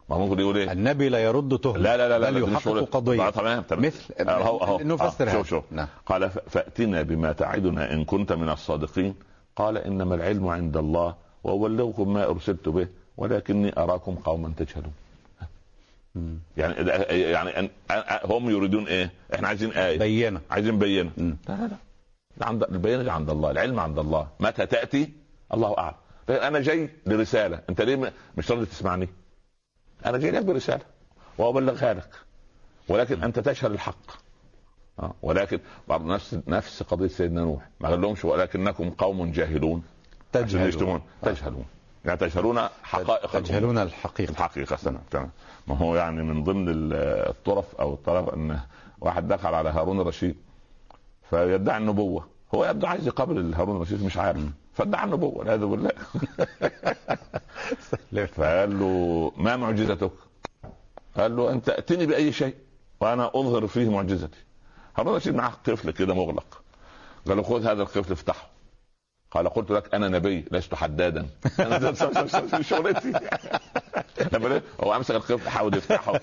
[0.09, 3.27] ما ممكن يقول إيه؟ النبي لا يرد تهمة لا لا لا لا بل يحقق قضية.
[3.27, 3.85] آه، تمام تمام.
[3.85, 5.65] مثل اهو اهو نفسر آه، شوف شوف.
[5.71, 5.89] نعم.
[6.07, 9.15] قال فأتنا بما تعدنا إن كنت من الصادقين.
[9.57, 11.15] قال إنما العلم عند الله
[11.45, 14.93] وأبلغكم ما أرسلت به ولكني أراكم قوما تجهلون.
[16.57, 16.75] يعني
[17.33, 17.71] يعني
[18.25, 19.99] هم يريدون إيه؟ إحنا عايزين آية.
[19.99, 20.41] بينة.
[20.51, 21.11] عايزين بينة.
[21.17, 21.71] لا لا
[22.37, 22.47] لا.
[22.47, 24.27] عند البينة دي عند الله العلم عند الله.
[24.41, 25.11] متى تأتي؟
[25.55, 25.95] الله أعلم.
[26.29, 27.61] أنا جاي لرسالة.
[27.71, 29.09] أنت ليه مش راضي تسمعني؟
[30.07, 30.83] أنا جاي لك برسالة
[31.39, 32.11] وأبلغها لك.
[32.89, 34.11] ولكن أنت تشهد الحق.
[35.01, 35.15] آه.
[35.23, 37.69] ولكن برضه نفس نفس قضية سيدنا نوح.
[37.81, 39.83] ما قال لهمش ولكنكم قوم جاهلون.
[40.33, 40.69] تجهلون.
[40.69, 41.03] يشتمون.
[41.23, 41.65] تجهلون.
[42.05, 43.31] يعني تجهلون حقائق.
[43.41, 44.31] تجهلون الحقيقة.
[44.31, 44.77] الحقيقة
[45.11, 45.31] تمام.
[45.67, 46.93] ما هو يعني من ضمن ال-
[47.31, 48.61] الطرف أو الطرف أن
[49.01, 50.37] واحد دخل على هارون الرشيد.
[51.31, 52.27] فيدعي النبوة.
[52.55, 54.43] هو يبدو عايز يقابل هارون الرشيد مش عارف.
[54.75, 55.91] فادعى النبوة والعياذ بالله.
[58.37, 60.11] فقال له ما معجزتك؟
[61.17, 62.55] قال له انت ائتني بأي شيء
[63.01, 64.39] وأنا أظهر فيه معجزتي.
[64.97, 66.63] هارون الرشيد معاه قفل كده مغلق.
[67.29, 68.54] قال له خذ هذا القفل افتحه.
[69.35, 71.27] قال قلت لك أنا نبي لست حدادا.
[71.61, 73.13] أنا شغلتي.
[74.33, 76.21] لما؟ هو امسك القفل حاول يفتحه.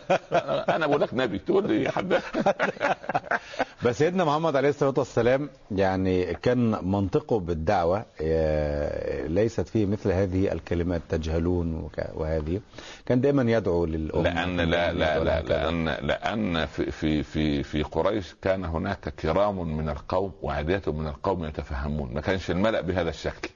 [0.76, 2.22] أنا بقول لك نبي تقول لي حداد.
[3.86, 10.52] بس سيدنا محمد عليه الصلاة والسلام يعني كان منطقه بالدعوة آه، ليست فيه مثل هذه
[10.52, 12.62] الكلمات تجهلون وهذه.
[13.06, 14.24] كان دائما يدعو للأمة.
[14.24, 19.90] لأن لا لا لا لأن لأن في في في في قريش كان هناك كرام من
[19.90, 22.14] القوم وعداة من القوم يتفهمون.
[22.14, 23.50] ما كانش الملأ بهذا الشكل.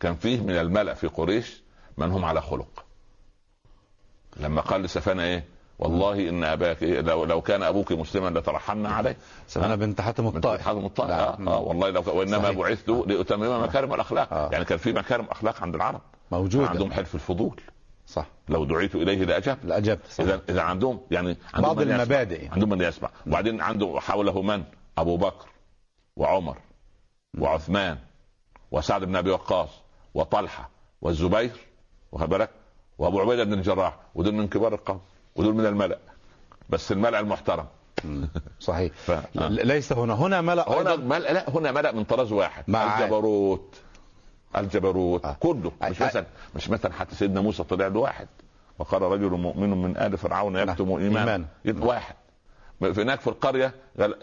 [0.00, 1.62] كان فيه من الملأ في قريش
[1.98, 2.84] من هم على خلق.
[4.36, 5.44] لما قال لسفانة إيه؟
[5.78, 9.16] والله إن أباك إيه؟ لو لو كان أبوك مسلما لترحمنا عليه.
[9.46, 11.48] سمعنا بنت حاتم الطائي حاتم الطائي نعم.
[11.48, 12.50] آه, آه والله لو وإنما.
[12.50, 14.32] بعثت لأتمم مكارم الأخلاق.
[14.32, 14.50] آه.
[14.52, 16.00] يعني كان في مكارم أخلاق عند العرب.
[16.30, 16.68] موجودة.
[16.68, 17.60] عندهم حلف الفضول.
[18.06, 18.26] صح.
[18.48, 19.64] لو دعيت إليه لأجبت.
[19.64, 20.24] لا اجبت صح.
[20.24, 21.80] اذا إذا عندهم يعني عندهم بعض.
[21.80, 22.48] المبادئ.
[22.48, 23.10] عندهم من يسمع.
[23.26, 24.64] وبعدين عنده حوله من؟
[24.98, 25.48] أبو بكر
[26.16, 26.56] وعمر
[27.38, 27.98] وعثمان.
[28.72, 29.68] وسعد بن أبي وقاص
[30.14, 30.68] وطلحة
[31.02, 31.50] والزبير
[32.12, 32.50] واخد بالك؟
[32.98, 35.00] وأبو عبيدة بن الجراح ودول من كبار القوم
[35.36, 35.98] ودول من الملأ
[36.68, 37.66] بس الملأ المحترم.
[38.60, 38.92] صحيح.
[39.06, 39.10] ف...
[39.10, 39.48] آه.
[39.48, 40.14] ليس هنا.
[40.14, 43.74] هنا ملأ هنا ملأ لا هنا ملأ من طراز واحد مع- الجبروت.
[44.56, 45.36] الجبروت آه.
[45.40, 45.72] كله.
[45.82, 46.06] مش آه.
[46.06, 46.26] مثلا
[46.56, 48.28] مش مثلا حتى سيدنا موسى طلع له واحد
[48.78, 51.20] وقال رجل مؤمن من آل فرعون يكتم إيمانه.
[51.20, 51.46] إيمان.
[51.64, 52.14] يد- واحد.
[52.82, 53.74] هناك في القرية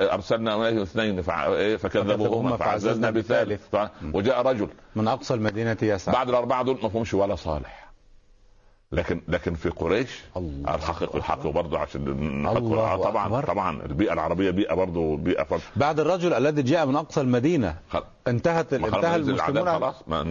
[0.02, 3.76] أرسلنا اليه اثنين إيه، فكذبوهما فعززنا بثالث.
[4.14, 4.70] وجاء رجل.
[4.96, 6.14] من أقصى المدينة يسعى.
[6.16, 7.86] بعد الأربعة دول ما فهمش ولا صالح.
[8.92, 12.08] لكن لكن في قريش الله الحق الحق برضه عشان
[12.58, 13.44] الله آه، طبعا أكبر.
[13.46, 15.62] طبعا البيئة العربية بيئة برضه بيئة فرد.
[15.76, 17.76] بعد الرجل الذي جاء من أقصى المدينة.
[17.90, 19.96] خل- انتهت انتهى المسلمون خلاص.
[20.08, 20.24] ما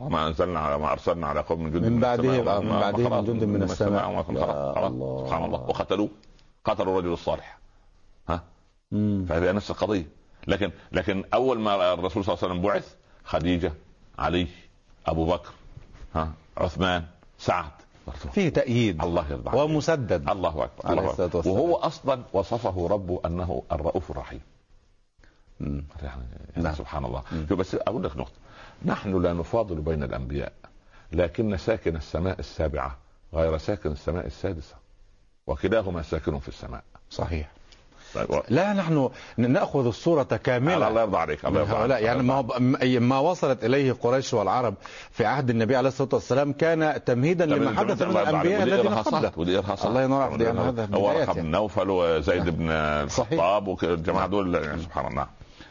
[0.00, 3.44] ما أنزلنا على ما أرسلنا على قوم من جند من بعده من بعده من جند
[3.44, 4.22] من السماء.
[4.22, 4.92] خلاص.
[5.26, 5.60] سبحان الله.
[5.60, 6.08] وقتلوه.
[6.64, 7.58] قتلوا الرجل الصالح.
[8.94, 9.26] مم.
[9.28, 10.06] فهذه نفس القضية
[10.46, 13.72] لكن لكن أول ما الرسول صلى الله عليه وسلم بعث خديجة
[14.18, 14.46] علي
[15.06, 15.50] أبو بكر
[16.14, 17.04] ها عثمان
[17.38, 17.70] سعد
[18.32, 19.56] فيه تأييد الله يرضى.
[19.58, 21.48] ومسدد الله أكبر عليه الله أكبر.
[21.48, 24.40] وهو أصلا وصفه ربه أنه الرؤوف الرحيم.
[25.60, 26.22] يعني
[26.56, 26.74] نعم.
[26.74, 27.46] سبحان الله مم.
[27.56, 28.32] بس أقول لك نقطة
[28.84, 30.52] نحن لا نفاضل بين الأنبياء
[31.12, 32.98] لكن ساكن السماء السابعة
[33.34, 34.74] غير ساكن السماء السادسة
[35.46, 37.50] وكلاهما ساكن في السماء صحيح
[38.14, 38.42] طيب.
[38.48, 42.44] لا نحن نأخذ الصورة كاملة الله يرضى عليك الله يرضى عليك يعني ما
[42.98, 44.74] ما وصلت إليه قريش والعرب
[45.10, 49.32] في عهد النبي عليه الصلاة والسلام كان تمهيدا لما حدث من الأنبياء الذين قبله
[49.84, 51.48] الله ينور عليك، يعني هذا هو رقم يعني.
[51.48, 52.70] نوفل وزيد بن.
[52.70, 55.26] الخطاب والجماعة دول يعني سبحان الله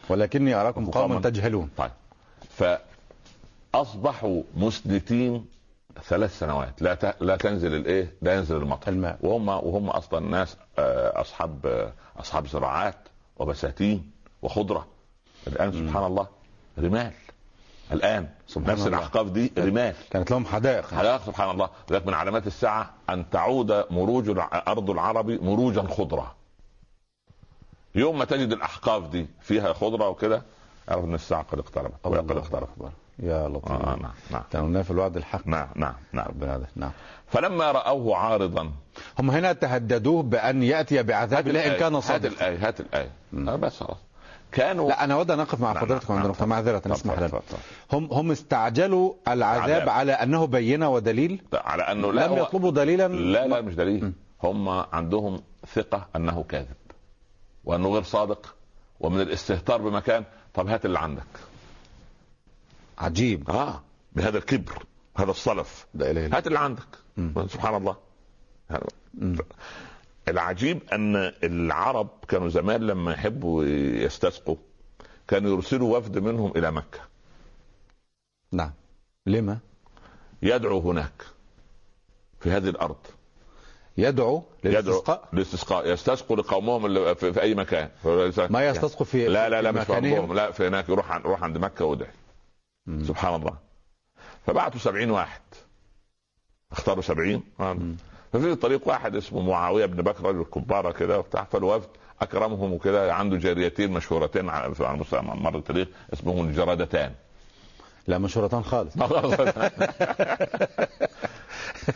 [0.08, 1.20] ولكني أراكم قوماً.
[1.20, 1.90] تجهلون طيب
[3.72, 5.53] فأصبحوا مسلتين
[6.02, 6.82] ثلاث سنوات.
[6.82, 7.16] لا ت...
[7.22, 8.92] لا تنزل الإيه؟ لا ينزل المطر.
[8.92, 9.18] الماء.
[9.22, 12.96] وهم وهم أصلا ناس آه، أصحاب آه، أصحاب زراعات
[13.36, 14.10] وبساتين
[14.42, 14.86] وخضرة.
[15.46, 16.26] الآن سبحان الله
[16.78, 17.12] رمال.
[17.92, 18.98] الآن سبحان نفس الله.
[18.98, 19.94] الأحقاف دي رمال.
[20.10, 20.86] كانت لهم حدائق.
[20.94, 21.68] حقائق سبحان الله.
[21.90, 26.34] لذلك من علامات الساعة أن تعود مروج أرض العرب مروجا خضره
[27.94, 30.42] يوم ما تجد الأحقاف دي فيها خضرة وكده
[30.90, 31.94] أعرف إن الساعة قد اقتربت.
[32.04, 32.68] قد اقتربت.
[33.18, 33.72] يا لطيف.
[33.72, 34.42] آه نعم نعم.
[34.52, 35.46] كانوا في الوعد الحق.
[35.46, 36.26] نعم نعم نعم.
[36.28, 36.66] ربنا.
[36.76, 36.90] نعم.
[37.26, 38.72] فلما رأوه عارضا
[39.18, 43.10] هم هنا تهددوه بأن يأتي بعذاب الله ان كان هات صادقا الآية هات الآية.
[43.34, 43.98] آه بس خلاص.
[44.52, 46.28] كانوا لا أنا أود أن أقف مع نعم، حضرتك نعم، عند.
[46.28, 47.40] نقطة معذره اسمح لنا.
[47.92, 49.88] هم هم استعجلوا العذاب عذاب.
[49.88, 54.12] على أنه بينة ودليل؟ على أنه لا لم يطلبوا دليلا؟ لا لا مش دليل.
[54.42, 55.40] هم عندهم
[55.74, 56.76] ثقة أنه كاذب
[57.64, 58.54] وأنه غير صادق
[59.00, 60.24] ومن الاستهتار بمكان
[60.54, 61.26] طب هات اللي عندك.
[62.98, 63.50] عجيب.
[63.50, 64.84] آه بهذا الكبر
[65.16, 65.86] هذا الصلف.
[65.94, 66.86] لا إله إلا هات اللي عندك.
[67.16, 67.48] مم.
[67.48, 67.96] سبحان الله.
[70.28, 73.64] العجيب أن العرب كانوا زمان لما يحبوا
[74.04, 74.56] يستسقوا
[75.28, 77.00] كانوا يرسلوا وفد منهم إلى مكة.
[78.52, 78.72] نعم.
[79.26, 79.58] لما؟
[80.42, 81.24] يدعو هناك
[82.40, 82.96] في هذه الأرض.
[83.96, 85.88] يدعو للاستسقاء؟ للاستسقاء.
[85.92, 87.88] يستسقوا لقومهم اللي في, في أي مكان.
[88.50, 91.42] ما يستسقوا في لا لا لا في مش في لا في هناك يروح عن- يروح
[91.42, 92.10] عند مكة وادعي
[92.86, 93.04] مم.
[93.04, 93.54] سبحان الله.
[94.46, 95.40] فبعتوا سبعين واحد.
[96.72, 97.42] اختاروا سبعين.
[98.32, 101.88] ففي طريق واحد اسمه معاوية بن بكر رجل كباره كده وبتاع فالوفد
[102.20, 104.74] أكرمهم وكده عنده جاريتين مشهورتين على
[105.12, 107.12] مر التاريخ اسمهم الجرادتان
[108.06, 108.94] لا مشهورتان خالص.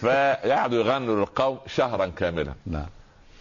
[0.02, 2.54] فقعدوا يغنوا للقوم شهرا كاملا.
[2.66, 2.86] نعم.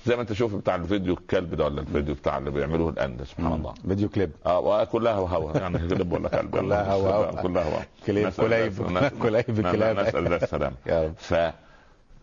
[0.08, 3.54] زي ما انت شوف بتاع الفيديو كليب ده ولا الفيديو بتاع اللي بيعملوه الان سبحان
[3.54, 3.74] الله.
[3.88, 7.42] فيديو كليب آه وكلها هوا يعني كلب ولا كلب؟ كلها هوا.
[7.42, 7.82] كلها هوا.
[8.06, 8.74] كليب كليب
[9.24, 10.00] كليب نسأل- كلاب.
[10.00, 11.34] نسال يا رب ف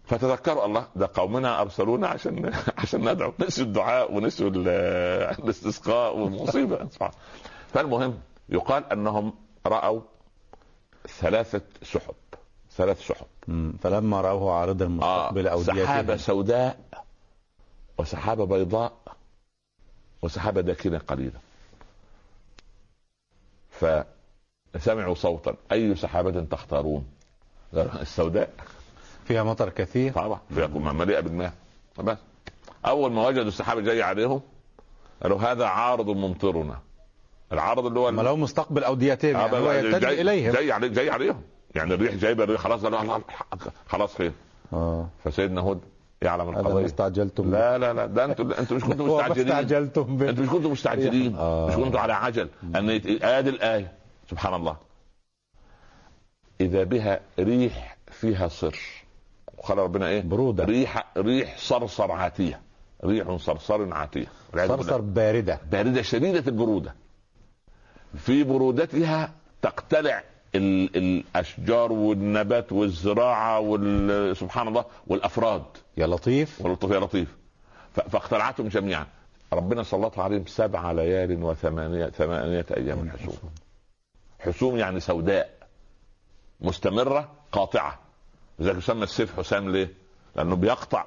[0.05, 4.69] فتذكروا الله ده قومنا أرسلونا عشان عشان ندعو نسوا الدعاء ونسوا ال-
[5.45, 6.89] الاستسقاء والمصيبة.
[7.69, 8.19] فالمهم
[8.49, 9.35] يقال أنهم
[9.67, 10.01] رأوا
[11.09, 12.15] ثلاثة سحب.
[12.77, 13.27] ثلاث سحب.
[13.81, 15.85] فلما رأوه عارضا مستقبل آه أوديتهم.
[15.85, 16.79] سحابة سوداء.
[17.99, 18.93] وسحابه بيضاء
[20.23, 21.41] وسحابه داكنة قليلة.
[23.71, 25.55] فسمعوا صوتا.
[25.73, 27.07] أي سحابة تختارون؟
[27.75, 28.51] السوداء.
[29.25, 30.13] فيها مطر كثير.
[30.13, 30.41] طبعا.
[30.55, 31.53] فيكون مليئة بالماء.
[31.99, 32.19] بس.
[32.87, 34.41] أول ما وجدوا السحاب جاي عليهم
[35.23, 36.79] قالوا هذا عارض ممطرنا.
[37.53, 40.53] العارض اللي هو ما لو مستقبل أوديتهم يعني هو يتجه جاي إليهم.
[40.53, 41.43] جاي علي جاي عليهم.
[41.75, 42.81] يعني الريح جايبة الريح خلاص
[43.89, 44.33] خلاص خير.
[44.73, 45.09] آه.
[45.25, 45.81] فسيدنا هود
[46.25, 46.85] يعلم القضية.
[46.85, 49.47] استعجلتم لا لا لا ده أنتوا أنتوا مش كنتوا مستعجلين.
[49.49, 51.37] استعجلتم أنتوا مش كنتوا مستعجلين.
[51.37, 51.67] آه.
[51.67, 52.49] مش كنتوا على عجل.
[52.63, 52.91] أن
[53.23, 53.93] ادي الآية.
[54.31, 54.77] سبحان الله.
[56.61, 58.79] إذا بها ريح فيها صر.
[59.59, 60.65] وقال ربنا إيه؟ برودة.
[60.65, 62.61] ريح ريح صرصر عاتية.
[63.05, 64.27] ريح صرصر عاتية.
[64.57, 65.59] صرصر باردة.
[65.73, 66.95] باردة شديدة البرودة.
[68.17, 69.33] في برودتها
[69.63, 70.23] تقتلع
[70.57, 75.63] الأشجار والنبات والزراعة وال- سبحان الله والأفراد.
[75.97, 76.61] يا لطيف.
[76.61, 77.37] واللطف يا لطيف.
[77.95, 79.07] ف- فاقتلعتهم جميعا.
[79.53, 83.51] ربنا سلطها عليهم سبع ليال وثمانية ثمانية أيام حسوم.
[84.41, 84.77] حسوم.
[84.77, 85.51] يعني سوداء
[86.61, 87.99] مستمرة قاطعة.
[88.59, 89.95] لذلك يسمى السيف حسام ليه؟
[90.37, 91.05] لأنه بيقطع.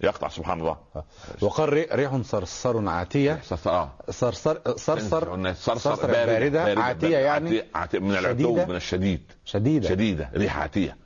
[0.00, 0.76] يقطع سبحان الله.
[1.42, 3.40] وقال ري- ريح صرصر عاتية.
[3.66, 3.90] آه.
[4.10, 6.80] صرصر صرصر صرصر باردة.
[6.82, 9.22] عاتية يعني؟ عاتية, من العتو؟ من الشديد.
[9.44, 9.88] شديدة.
[9.88, 10.30] شديدة.
[10.34, 10.96] ريح عاتية.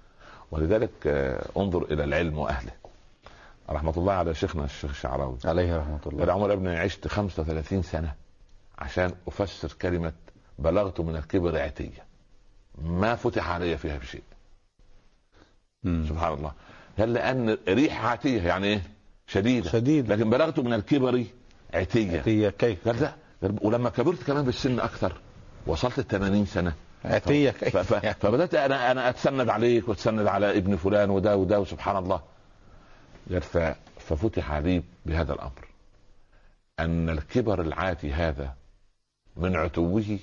[0.51, 2.73] ولذلك آه، انظر إلى العلم وأهله.
[3.71, 5.39] رحمة الله على شيخنا الشيخ الشعراوي.
[5.45, 6.33] عليه رحمة الله.
[6.33, 8.15] عمر ابني عشت 35 سنة.
[8.79, 10.13] عشان أفسر كلمة
[10.59, 12.05] بلغت من الكبر عتية
[12.83, 14.23] ما فتح علي فيها بشيء.
[15.85, 16.07] مم.
[16.09, 16.53] سبحان الله.
[16.99, 18.83] قال لأن ريح عاتية يعني إيه؟
[19.27, 19.71] شديدة.
[19.71, 21.25] شديد لكن بلغت من الكبر
[21.75, 23.15] عتية عتية كيف؟ قال لا.
[23.43, 25.21] قال ولما كبرت كمان بالسن أكثر.
[25.67, 26.73] وصلت ال 80 سنة.
[27.05, 31.61] عتية ف- كيف؟ ف- فبدأت أنا أنا أتسند عليك وأتسند على ابن فلان وده وده
[31.61, 32.21] وسبحان الله.
[33.33, 35.69] قال ففتح علي بهذا الأمر.
[36.81, 38.55] أن الكبر العاتي هذا
[39.37, 40.19] من عتوه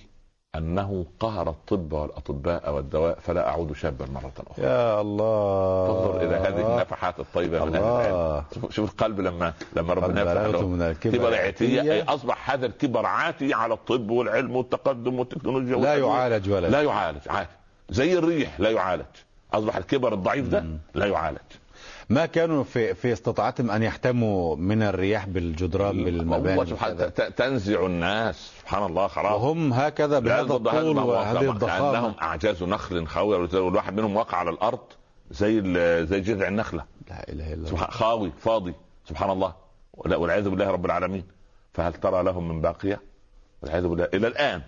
[0.60, 4.66] أنه قهر الطب والأطباء والدواء فلا أعود شابا مرة أخرى.
[4.66, 5.86] يا الله.
[5.90, 8.44] انظر إلى هذه النفحات الطيبة من الله.
[8.70, 11.18] شوف- القلب لما لما ربنا يفتح بلغت له من الكبر.
[11.18, 15.96] كبر عتية أصبح هذا الكبر عاتي على الطب والعلم والتقدم والتكنولوجيا لا.
[15.96, 17.22] يعالج ولا لا يعالج.
[17.30, 17.50] عادي
[17.90, 19.06] زي الريح لا يعالج.
[19.54, 20.66] أصبح الكبر الضعيف ده.
[20.96, 21.38] لا يعالج.
[22.10, 28.86] ما كانوا في في استطاعتهم أن يحتموا من الرياح بالجدران بالمباني سبحان تنزع الناس سبحان
[28.86, 29.32] الله خلاص.
[29.32, 30.98] وهم هكذا بهذا الطول.
[30.98, 32.15] وهذه كانهم الضخامة.
[32.22, 34.80] أعجاز نخل خاويه والواحد منهم وقع على الأرض
[35.32, 35.62] زي
[36.06, 36.86] زي جذع النخلة.
[37.10, 37.78] لا إله إلا الله.
[37.78, 38.74] خاوي فاضي
[39.10, 39.54] سبحان الله.
[39.93, 41.24] والعياذ بالله رب العالمين.
[41.74, 43.02] فهل ترى لهم من باقية؟
[43.62, 44.08] والعياذ بالله.
[44.13, 44.62] إلى الآن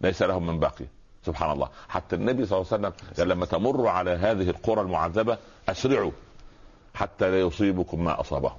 [0.00, 0.88] ليس لهم من باقية.
[1.26, 1.68] سبحان الله.
[1.88, 5.38] حتى النبي صلى الله عليه وسلم قال لما تمروا على هذه القرى المعذبة
[5.68, 6.12] أسرعوا.
[6.94, 8.56] حتى لا يصيبكم ما أصابهم.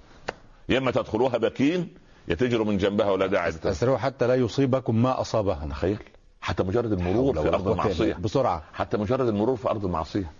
[0.69, 1.93] يا إما تدخلوها باكين
[2.27, 3.51] يا تجروا من جنبها ولا داعي.
[3.51, 3.71] للتسرع.
[3.71, 5.69] اسرعوا حتى لا يصيبكم ما أصابهم.
[5.69, 5.97] تخيل.
[6.41, 8.13] حتى مجرد المرور في أرض المعصية.
[8.13, 8.63] بسرعة.
[8.73, 10.31] حتى مجرد المرور في أرض المعصية.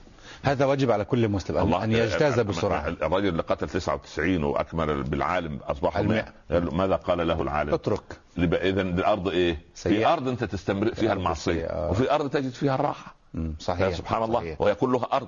[0.44, 2.88] هذا واجب على كل مسلم أن- أن يجتاز بسرعة.
[2.88, 6.14] الرجل اللي قتل 99 وأكمل بالعالم أصبحوا المئة.
[6.24, 8.20] 100 قال له ماذا قال له العالم؟ اترك.
[8.38, 10.14] اذا الأرض إيه؟ في سيئة.
[10.14, 11.66] أرض أنت تستمر فيها المعصية.
[11.66, 11.90] آه.
[11.92, 13.16] وفي أرض تجد فيها الراحة.
[13.60, 14.40] صحيح سبحان الله.
[14.40, 14.62] صحيح.
[14.62, 15.28] وهي كلها أرض.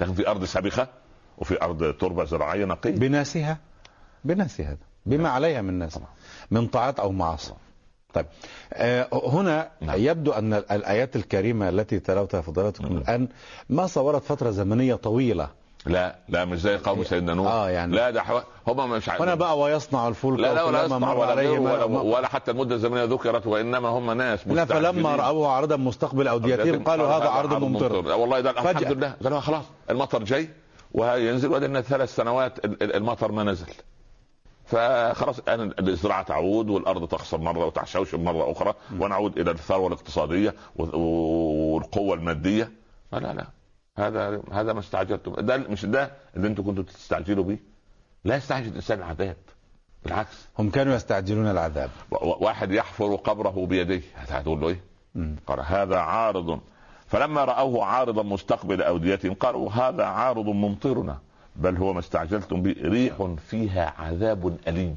[0.00, 0.88] لكن في أرض سابخه
[1.38, 2.90] وفي أرض تربة زراعية نقية.
[2.90, 3.58] بناسها
[4.24, 5.98] بناسها بما عليها من ناس.
[6.50, 7.52] من طاعات أو معاصي.
[8.14, 8.26] طيب
[8.72, 9.96] آه هنا نعم.
[9.98, 12.98] يبدو أن الآيات الكريمة التي تلوتها فضيلتكم مم.
[12.98, 13.28] الآن
[13.70, 15.48] ما صورت فترة زمنية طويلة.
[15.86, 17.52] لا لا مش زي قوم سيدنا نوح.
[17.52, 18.40] آه، يعني- لا ده حو...
[18.66, 22.28] هم مش عارفين هنا بقى ويصنع الفلك لا لا ولا يصنع ولا ولا, ما- ولا
[22.28, 25.16] حتى المدة الزمنية ذكرت وإنما هم ناس لا فلما.
[25.16, 27.92] رأوه عارضا مستقبل أوديتهم قالوا هذا عرض ممطر.
[28.18, 28.50] والله ده.
[28.50, 29.14] الحمد لله.
[29.24, 30.48] قالوا خلاص المطر جاي.
[30.92, 33.66] وينزل وبعدين ثلاث سنوات ال- ال- المطر ما نزل.
[34.64, 42.72] فخلاص الزراعة تعود والأرض تخسر مرة وتحشوش مرة أخرى ونعود إلى الثروة الاقتصادية والقوة المادية.
[43.12, 43.46] لا لا
[43.98, 45.34] هذا هذا ما استعجلتم.
[45.34, 47.58] ده مش ده اللي أنتم كنتوا تستعجلوا به
[48.24, 49.36] لا يستعجل الإنسان العذاب.
[50.04, 50.48] بالعكس.
[50.58, 51.90] هم كانوا يستعجلون العذاب.
[52.40, 54.02] واحد يحفر قبره بيديه.
[54.16, 54.80] هتقول له إيه؟
[55.46, 56.60] قال هذا عارض
[57.08, 61.18] فلما رأوه عارضا مستقبل أوديتهم قالوا هذا عارض ممطرنا
[61.56, 64.96] بل هو ما استعجلتم به ريح فيها عذاب أليم.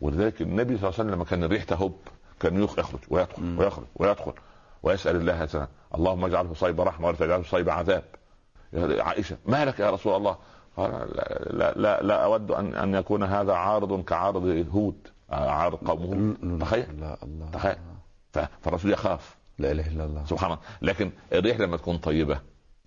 [0.00, 1.92] ولذلك النبي صلى الله عليه وسلم لما كان الريح تهب
[2.40, 3.58] كان يخ- يخرج ويدخل مم.
[3.58, 4.32] ويخرج ويدخل
[4.82, 8.04] ويسأل الله تعالى اللهم اجعله صيب رحمة ولا تجعله صيب عذاب.
[8.72, 10.36] يا عائشة ما لك يا رسول الله؟
[10.76, 16.36] قال لا لا لا, لا أود أن أن يكون هذا عارض كعارض هود عارض قوم
[16.44, 16.86] هود تخيل.
[17.52, 17.76] تخيل.
[18.62, 19.36] فالرسول يخاف.
[19.58, 20.24] لا إله إلا الله.
[20.24, 20.62] سبحان الله.
[20.82, 22.40] لكن الريح لما تكون طيبة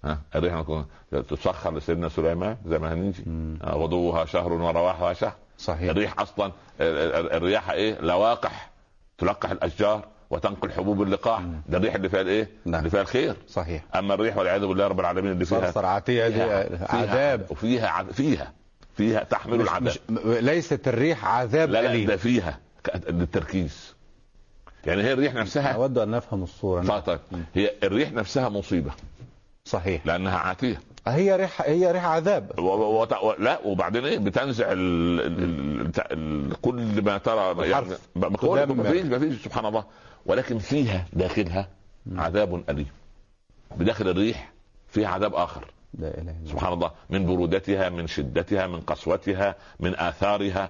[0.03, 0.85] ها؟ الريح لما تكون
[1.29, 3.23] تسخر لسيدنا سليمان زي ما هنيجي.
[3.63, 5.33] آه، غدوها شهر ورواحها شهر.
[5.57, 5.89] صحيح.
[5.89, 6.45] الريح أصلا
[6.81, 8.69] ال- ال- الرياح إيه؟ لواقح.
[9.17, 11.39] تلقح الأشجار وتنقل حبوب اللقاح.
[11.41, 11.61] مم.
[11.69, 12.79] ده الريح اللي فيها الإيه؟ نعم.
[12.79, 13.35] اللي فيها الخير.
[13.47, 13.83] صحيح.
[13.95, 16.41] أما الريح والعياذ بالله رب العالمين اللي فيها صرصر عاتية دي
[16.89, 17.45] عذاب.
[17.51, 18.53] وفيها عذ- فيها
[18.97, 19.83] فيها تحمل العذاب.
[19.83, 22.59] مش ليست الريح عذاب لا لا ده فيها
[23.09, 23.95] للتركيز
[24.85, 26.81] يعني هي الريح نفسها أود أن نفهم الصورة.
[26.81, 27.19] طيب طيب
[27.55, 28.91] هي الريح نفسها مصيبة.
[29.65, 30.05] صحيح.
[30.05, 30.79] لأنها عاتية.
[31.07, 32.59] هي ريح هي ريح عذاب.
[32.59, 32.61] و...
[32.61, 33.03] و...
[33.03, 33.35] و...
[33.39, 35.19] لا وبعدين إيه؟ بتنزع ال...
[35.21, 35.91] ال...
[36.11, 36.61] ال...
[36.61, 37.87] كل ما ترى يعني.
[38.15, 39.83] ما فيش ما فيش سبحان الله.
[40.25, 41.67] ولكن فيها داخلها
[42.15, 42.87] عذاب أليم.
[43.75, 44.51] بداخل الريح
[44.87, 45.71] فيها عذاب آخر.
[45.99, 46.91] لا إله إلا سبحان الله.
[47.09, 50.69] من برودتها من شدتها من قسوتها من آثارها.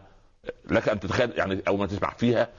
[0.71, 2.49] لك أن تتخيل يعني أول ما تسمع فيها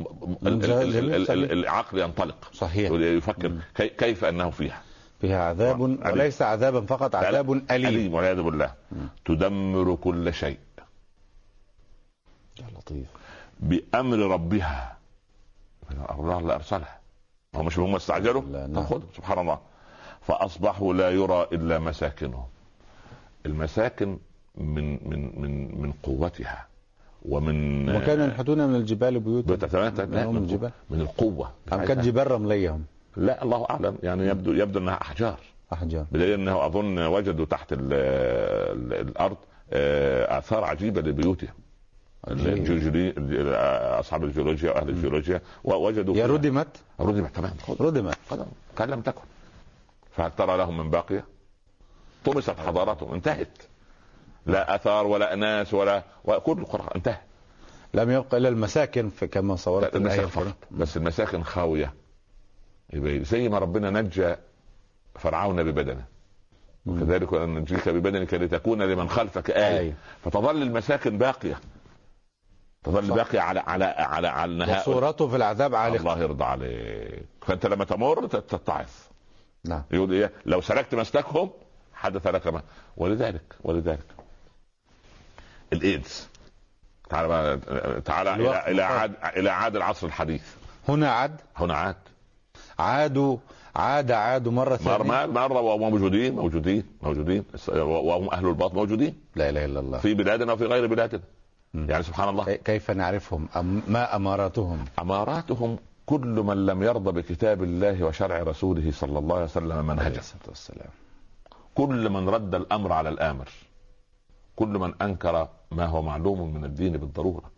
[0.00, 2.50] ال- ال- ال- ال- ال- العقل ينطلق.
[2.52, 2.90] صحيح.
[2.90, 4.82] يفكر كي- كيف أنه فيها.
[5.20, 5.80] فيها عذاب.
[5.80, 7.66] وليس عذابا فقط عذاب أليم.
[7.70, 8.74] أليم والعياذ بالله.
[9.24, 10.58] تدمر كل شيء.
[12.60, 13.06] يا لطيف.
[13.60, 14.96] بأمر ربها.
[16.18, 16.98] الله اللي ارسلها
[17.54, 18.86] هو مش هم استعجلوا نعم.
[19.16, 19.58] سبحان الله.
[20.26, 22.46] فأصبحوا لا يرى إلا مساكنهم
[23.46, 24.18] المساكن
[24.54, 26.66] من من من من قوتها.
[27.24, 29.66] ومن وكانوا ينحتون من الجبال بيوتا.
[29.76, 30.70] لا من من, الجبال.
[30.90, 31.50] من القوة.
[31.72, 32.84] أم كانت جبال رملية هم
[33.16, 33.98] لا الله أعلم.
[34.02, 35.38] يعني يبدو يبدو أنها أحجار.
[35.72, 36.06] أحجار.
[36.12, 39.36] بدليل أنه أظن وجدوا تحت ال ال الأرض
[39.72, 41.54] آه، آثار عجيبة لبيوتهم.
[42.30, 43.14] الجيولوجي
[44.00, 46.66] أصحاب الجيولوجيا وأهل الجيولوجيا ووجدوا فيها- ردمت
[47.00, 47.52] ردمت تمام.
[47.80, 48.14] ردمت
[48.78, 49.20] كان لم تكن.
[50.16, 51.24] فهل ترى لهم من باقية؟
[52.24, 53.48] طمست حضارتهم انتهت.
[54.46, 57.20] لا أثار ولا أناس ولا وكل القرى انتهت
[57.94, 60.56] لم يبقى إلا المساكن في كما صورت المساكن فقط.
[60.70, 61.94] بس المساكن خاوية.
[63.04, 64.34] زي ما ربنا نجى
[65.14, 66.04] فرعون ببدنه.
[66.86, 69.78] وكذلك ننجيك ببدنك لتكون لمن خلفك آية.
[69.78, 69.94] آية.
[70.24, 71.60] فتظل المساكن باقية.
[72.84, 73.14] تظل صح.
[73.14, 76.00] باقية على على على على النهاية وصورته في العذاب عالقة.
[76.00, 77.24] الله يرضى عليك.
[77.42, 78.90] فأنت لما تمر تتعظ.
[79.64, 79.82] نعم.
[79.90, 81.50] يقول إيه؟ لو سلكت مسلكهم
[81.94, 82.62] حدث لك ما.
[82.96, 84.13] ولذلك ولذلك.
[85.74, 86.28] الإيدز.
[87.10, 87.58] تعال بقى
[88.00, 88.82] تعال إلى مقام.
[88.82, 90.42] عاد إلى عاد العصر الحديث.
[90.88, 91.96] هنا عد هنا عاد.
[92.78, 93.36] عادوا
[93.76, 95.26] عاد عادوا مرة مر ثانية.
[95.26, 97.44] مر مرة وهم موجودين موجودين موجودين.
[97.68, 99.14] وهم أهل الباطن موجودين.
[99.36, 99.98] لا إله إلا الله.
[99.98, 101.20] في بلادنا وفي غير بلادنا.
[101.74, 101.90] مم.
[101.90, 102.44] يعني سبحان الله.
[102.44, 108.90] كي- كيف نعرفهم؟ أم ما أماراتهم؟ أماراتهم كل من لم يرضى بكتاب الله وشرع رسوله
[108.92, 110.88] صلى الله عليه وسلم عليه منهجه الصلاة والسلام.
[111.74, 113.48] كل من رد الأمر على الآمر.
[114.56, 117.50] كل من أنكر ما هو معلوم من الدين بالضرورة.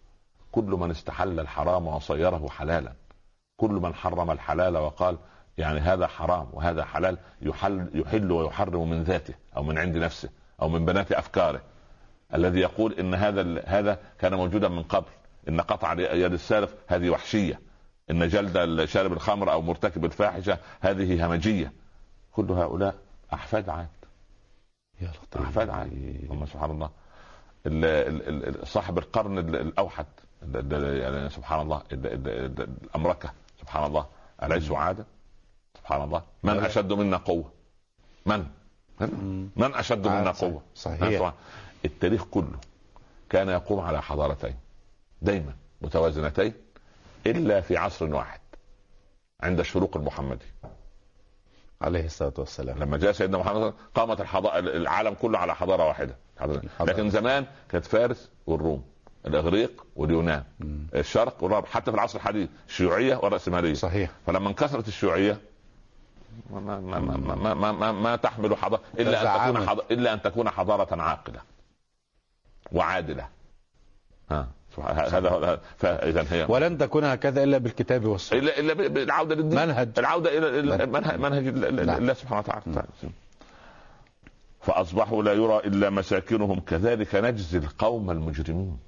[0.52, 2.92] كل من استحل الحرام وصيره حلالا.
[3.56, 5.18] كل من حرم الحلال وقال
[5.58, 10.28] يعني هذا حرام وهذا حلال يحل يحل ويحرم من ذاته أو من عند نفسه
[10.62, 11.60] أو من بنات أفكاره.
[12.34, 15.10] الذي يقول إن هذا هذا كان موجودا من قبل.
[15.48, 17.60] إن قطع يد السارق هذه وحشية.
[18.10, 21.72] إن جلد شارب الخمر أو مرتكب الفاحشة هذه همجية.
[22.32, 22.94] كل هؤلاء
[23.32, 23.88] أحفاد عاد
[25.00, 26.90] يا لطيف احفاد عاد هم سبحان الله.
[27.66, 30.06] ال- ال- ال- صاحب القرن ال- الأوحد
[30.42, 34.06] ال- ال- يعني سبحان الله ال- ال- ال- الامركه سبحان الله.
[34.42, 35.04] اليسوا عاده
[35.78, 36.22] سبحان الله.
[36.42, 36.58] من.
[36.58, 37.52] أشد منا قوة؟
[38.26, 38.46] من؟
[39.56, 41.10] من, أشد منا عاد قوة؟ صحيح.
[41.18, 41.32] سبحان-
[41.84, 42.58] التاريخ كله
[43.30, 44.54] كان يقوم على حضارتين
[45.22, 46.52] دائما متوازنتين
[47.26, 48.40] إلا في عصر واحد
[49.40, 50.44] عند الشروق المحمدي.
[51.82, 52.78] عليه الصلاة والسلام.
[52.78, 56.16] لما جاء سيدنا محمد قامت الحضارة العالم كله على حضارة واحدة.
[56.80, 58.84] لكن زمان كانت فارس والروم
[59.26, 60.44] الإغريق واليونان.
[60.94, 63.74] الشرق والغرب حتى في العصر الحديث الشيوعية والرأسمالية.
[63.74, 64.10] صحيح.
[64.26, 65.40] فلما انكسرت الشيوعية
[66.50, 70.12] ما ما ما ما, ما, ما, ما, ما تحمل حضاره إلا أن تكون حضارة إلا
[70.12, 71.40] أن تكون حضارة عاقلة
[72.72, 73.28] وعادلة.
[74.30, 74.48] ها
[74.78, 78.38] هذا فإذا هي ولن تكون هكذا إلا بالكتاب والسنة.
[78.38, 79.58] الا إلا بالعودة للدين.
[79.58, 79.88] منهج.
[79.98, 82.86] العودة إلى منهج, منهج الله سبحانه وتعالى.
[84.60, 86.60] فأصبحوا لا يرى إلا مساكنهم.
[86.60, 88.78] كذلك نجزي القوم المجرمين.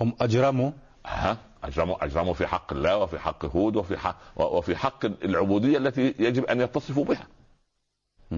[0.00, 0.70] هم اجرموا
[1.06, 6.14] ها اجرموا أجرموا في حق الله وفي حق هود وفي حق وفي حق العبودية التي
[6.18, 7.26] يجب أن يتصفوا بها.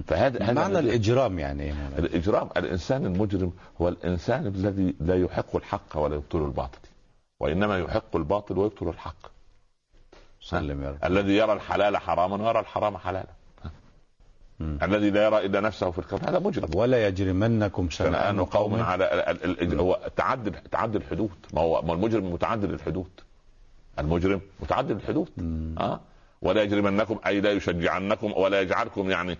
[0.07, 5.97] فهذا هذا معنى الإجرام يعني إيه الإجرام الإنسان المجرم هو الإنسان الذي لا يحق الحق
[5.97, 6.79] ولا يبطل الباطل
[7.39, 9.31] وإنما يحق الباطل ويبطل الحق.
[10.41, 10.97] سلم يا رب.
[11.03, 13.29] الذي يرى الحلال حراما ويرى الحرام حلالا.
[14.61, 16.69] الذي لا يرى إلا نفسه في الكون هذا مجرم.
[16.75, 19.37] ولا يجرمنكم شنآن قوم على
[19.73, 21.31] هو تعدد تعدد الحدود.
[21.53, 23.09] ما هو المجرم متعدد الحدود.
[23.99, 25.29] المجرم متعدد الحدود.
[25.79, 25.99] آه؟
[26.45, 29.37] ولا يجرمنكم أي لا يشجعنكم ولا يجعلكم يعني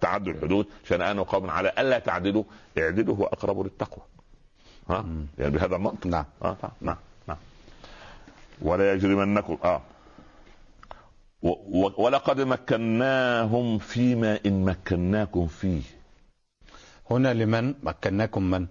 [0.00, 2.44] تعدوا الحدود شنآن قوم على ألا تعدلوا
[2.78, 4.04] اعدلوا هو أقرب للتقوى.
[4.90, 5.04] ها؟
[5.38, 6.06] يعني بهذا المنطق.
[6.06, 6.24] نعم.
[6.42, 6.96] آه نعم.
[7.28, 7.36] نعم.
[8.62, 9.58] ولا يجرمنكم.
[9.64, 9.82] آه.
[11.98, 15.82] ولقد مكناهم فيما ان مكناكم فيه.
[17.10, 18.66] هنا لمن؟ مكناكم من؟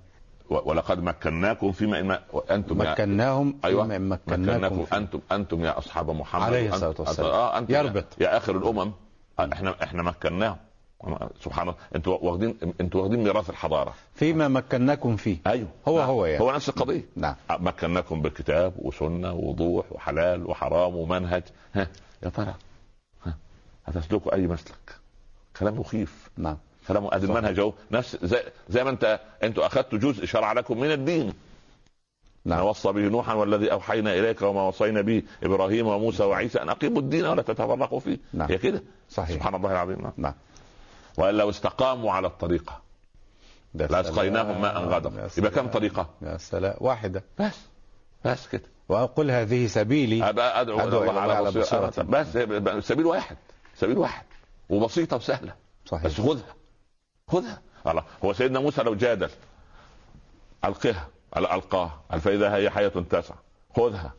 [0.51, 2.19] ولقد مكناكم فيما إن
[2.51, 3.83] أنتم مكناهم أيوة.
[3.83, 4.95] فيما إن مكناكم, مكناكم.
[4.95, 6.43] أنتم أنتم يا أصحاب محمد.
[6.43, 7.31] عليه الصلاة والسلام.
[7.31, 8.91] آه أنتم يربط يا آخر الأمم.
[9.39, 10.57] إحنا إحنا مكناهم.
[11.39, 11.79] سبحان الله.
[11.95, 13.93] أنتوا واخدين أنتوا واخدين ميراث الحضارة.
[14.15, 15.37] فيما مكناكم فيه.
[15.47, 15.67] أيوه.
[15.87, 16.09] هو نعم.
[16.09, 16.43] هو يعني.
[16.43, 17.05] هو نفس القضية.
[17.15, 17.35] نعم.
[17.49, 21.43] مكناكم بكتاب وسنة ووضوح وحلال وحرام ومنهج.
[21.73, 21.87] ها.
[22.23, 22.53] يا ترى.
[23.25, 23.37] ها.
[23.85, 24.95] هتسلكوا أي مسلك.
[25.59, 26.29] كلام مخيف.
[26.37, 26.57] نعم.
[26.87, 27.73] كلام ادي المنهج أهو.
[27.91, 31.33] نفس زي, زي ما انت أنتوا أخذتوا جزء شرع لكم من الدين.
[32.45, 32.65] نعم.
[32.65, 37.25] وصى به نوحا والذي أوحينا إليك وما وصينا به إبراهيم وموسى وعيسى أن أقيموا الدين
[37.25, 38.17] ولا تتفرقوا فيه.
[38.33, 38.51] نعم.
[38.51, 39.35] هي كده؟ صحيح.
[39.35, 40.01] سبحان الله العظيم.
[40.01, 40.33] نعم, نعم.
[41.17, 42.81] وإن لو استقاموا على الطريقة
[43.73, 46.75] لاسقيناهم ماء غدق يبقى كم طريقة؟ يا سلام.
[46.79, 47.23] واحدة.
[47.39, 47.59] بس.
[48.25, 48.63] بس كده.
[48.89, 50.29] وأقول هذه سبيلي.
[50.29, 51.93] أدعو, أدعو الله على بصيرة.
[51.97, 52.27] بس
[52.87, 53.37] سبيل واحد.
[53.75, 54.25] سبيل واحد.
[54.69, 55.53] وبسيطة وسهلة.
[55.85, 56.05] صحيح.
[56.05, 56.55] بس خذها.
[57.27, 59.29] خذها الله هو سيدنا موسى لو جادل
[60.65, 61.07] القها
[61.37, 61.91] ألقاه.
[62.09, 63.37] فإذا هي حيه تسعى
[63.75, 64.13] خذها.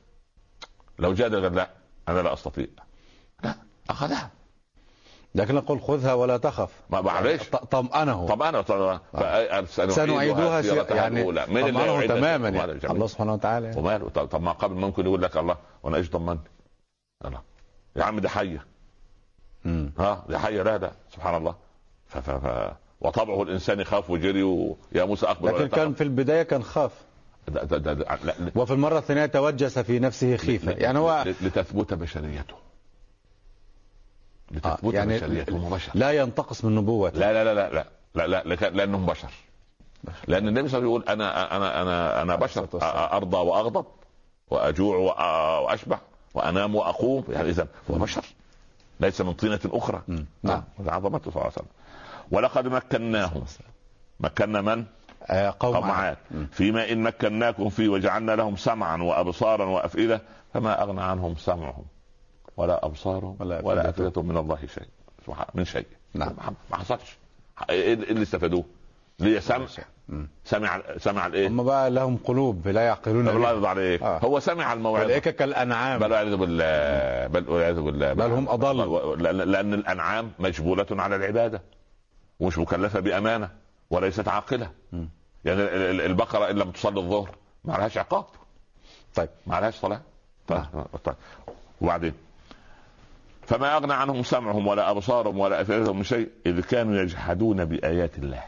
[0.98, 1.70] لو جادل قال لا
[2.09, 2.66] أنا لا أستطيع.
[3.44, 3.55] لا
[3.90, 4.30] أخذها.
[5.34, 6.72] لكن نقول خذها ولا تخف.
[6.90, 8.26] ما معلش طمأنه.
[8.26, 8.62] طمأنه.
[9.66, 10.61] سنعيدها
[10.94, 12.72] يعني من طمأنه تماما يعني.
[12.72, 13.72] الله سبحانه وتعالى.
[13.76, 16.38] وماله طب ما قبل ممكن يقول لك الله وأنا إيش الله
[17.96, 18.66] يا عم دي حية.
[19.98, 20.92] ها دي حية لا لا.
[21.11, 21.55] سبحان الله.
[22.07, 22.72] ف ف ف
[23.03, 26.92] وطبعه الإنسان يخاف وجري ويا موسى أقبل لكن كان في البداية كان خاف.
[27.48, 30.72] ده ده ده ده لا وفي المرة الثانية توجس في نفسه خيفة.
[30.72, 32.55] يعني هو لتثبت بشريته.
[34.50, 35.90] لتثبت يعني بشريته بشر.
[35.94, 37.84] لا ينتقص من نبوته لا لا لا لا
[38.14, 39.30] لا لا, لا لأنهم بشر.
[40.28, 42.68] لأن النبي صلى الله عليه وسلم يقول أنا أنا أنا أنا بشر.
[43.16, 43.86] أرضى وأغضب
[44.50, 44.96] وأجوع
[45.59, 45.98] وأشبع
[46.34, 47.24] وأنام وأقوم.
[47.28, 48.24] يعني اذا هو بشر.
[49.00, 50.03] ليس من طينة أخرى.
[50.42, 50.62] نعم.
[50.86, 51.66] عظمته صلى الله عليه وسلم.
[52.30, 53.44] ولقد مكناهم.
[54.20, 54.84] مكنا من؟
[55.30, 56.16] آه قوم عاد.
[56.52, 60.22] فيما إن مكناكم فيه وجعلنا لهم سمعا وابصارا وأفئدة
[60.54, 61.84] فما أغنى عنهم سمعهم
[62.56, 64.28] ولا أبصارهم ولا, ولا أفئدتهم.
[64.28, 64.88] من الله شيء.
[65.54, 65.86] من شيء.
[66.14, 66.34] نعم.
[66.70, 67.18] ما حصلش.
[67.70, 68.64] إيه اللي استفادوه؟
[69.18, 69.66] ليه سمع؟
[70.44, 74.02] سمع سمع الإيه؟ هم بقى لهم قلوب لا يعقلون الله يرضى عليك.
[74.02, 74.18] آه.
[74.18, 75.02] هو سمع الموعظة.
[75.02, 76.00] اولئك كالأنعام.
[76.00, 77.26] بل والعياذ بالله.
[77.26, 78.12] بل والعياذ بالله.
[78.12, 79.52] بل هم أضل.
[79.52, 81.62] لأن الأنعام مجبولة على العبادة.
[82.43, 83.51] ومش مكلفة بأمانة
[83.90, 85.05] وليست عاقلة م.
[85.45, 85.61] يعني
[86.07, 87.30] البقرة ان لم تصلي الظهر
[87.64, 88.24] ما عليهاش عقاب
[89.14, 90.01] طيب ما عليهاش صلاة
[90.49, 90.64] طيب.
[91.05, 91.14] طيب.
[91.80, 92.12] وبعدين
[93.47, 98.45] فما اغنى عنهم سمعهم ولا أبصارهم ولا أفئدتهم من شيء إذ كانوا يجحدون بآيات الله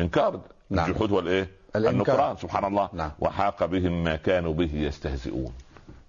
[0.00, 0.40] إنكار
[0.70, 0.90] نعم.
[0.90, 3.10] الجحود والإيه؟ النكران سبحان الله نعم.
[3.18, 5.52] وحاق بهم ما كانوا به يستهزئون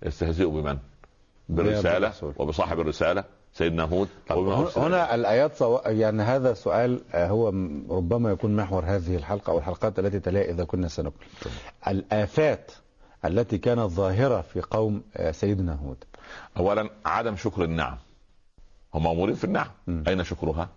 [0.04, 0.78] يستهزئوا بمن؟
[1.50, 3.24] بالرسالة وبصاحب الرسالة
[3.54, 4.08] سيدنا هود
[4.78, 5.80] هنا الآيات صو...
[5.86, 7.48] يعني هذا سؤال هو
[7.98, 11.26] ربما يكون محور هذه الحلقة أو الحلقات التي تليها إذا كنا سنقل
[11.88, 12.72] الآفات
[13.26, 16.04] التي كانت ظاهرة في قوم سيدنا هود.
[16.58, 17.98] اولا عدم شكر النعم.
[18.94, 19.68] هم مأمورين في النعم.
[19.88, 20.04] م.
[20.08, 20.70] أين شكرها؟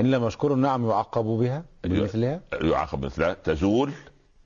[0.00, 3.32] إن لم يشكروا النعم يعاقبوا بها بمثلها؟ يعاقب مثلها.
[3.34, 3.92] تزول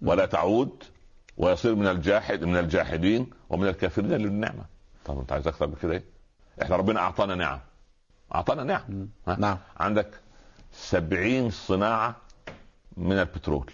[0.03, 0.85] ولا تعود
[1.37, 4.65] ويصير من الجاحد من الجاحدين ومن الكافرين للنعمة.
[5.05, 6.12] طب أنت عايز أكثر من كده إيه؟
[6.63, 7.61] إحنا ربنا أعطانا نعم.
[8.35, 9.09] أعطانا نعم.
[9.29, 9.59] ها؟ نعم.
[9.77, 10.21] عندك
[10.73, 12.17] سبعين صناعة
[12.97, 13.71] من البترول.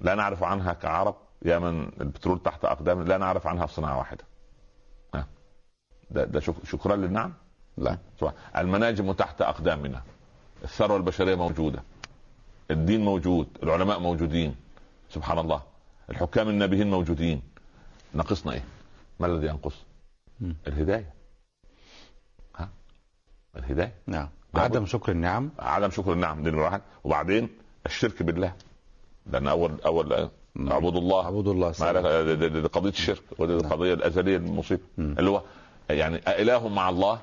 [0.00, 4.24] لا نعرف عنها كعرب يا من البترول تحت أقدامنا لا نعرف عنها صناعة واحدة.
[5.14, 5.26] ها؟
[6.10, 7.32] ده, ده شك- شكرا للنعم؟
[7.76, 7.98] لا.
[8.20, 8.34] سواء.
[8.56, 10.02] المناجم تحت أقدامنا
[10.64, 11.82] الثروة البشرية موجودة.
[12.70, 13.48] الدين موجود.
[13.62, 14.56] العلماء موجودين.
[15.10, 15.62] سبحان الله.
[16.10, 17.42] الحكام النابهين موجودين.
[18.14, 18.64] ناقصنا إيه؟
[19.20, 19.74] ما الذي ينقص؟
[20.40, 20.56] مم.
[23.56, 23.92] الهداية.
[24.06, 24.28] نعم.
[24.54, 25.50] عدم شكر النعم.
[25.58, 27.48] عدم شكر النعم دي نمرة واحد وبعدين
[27.86, 28.52] الشرك بالله.
[29.32, 30.28] لأن اول اول
[30.70, 31.24] اعبدوا الله.
[31.24, 31.72] اعبدوا الله
[32.48, 33.60] دي- قضية الشرك ودي نعم.
[33.64, 34.80] القضية الأزلية المصيبة.
[34.98, 35.42] اللي هو
[35.90, 37.18] يعني إله مع الله.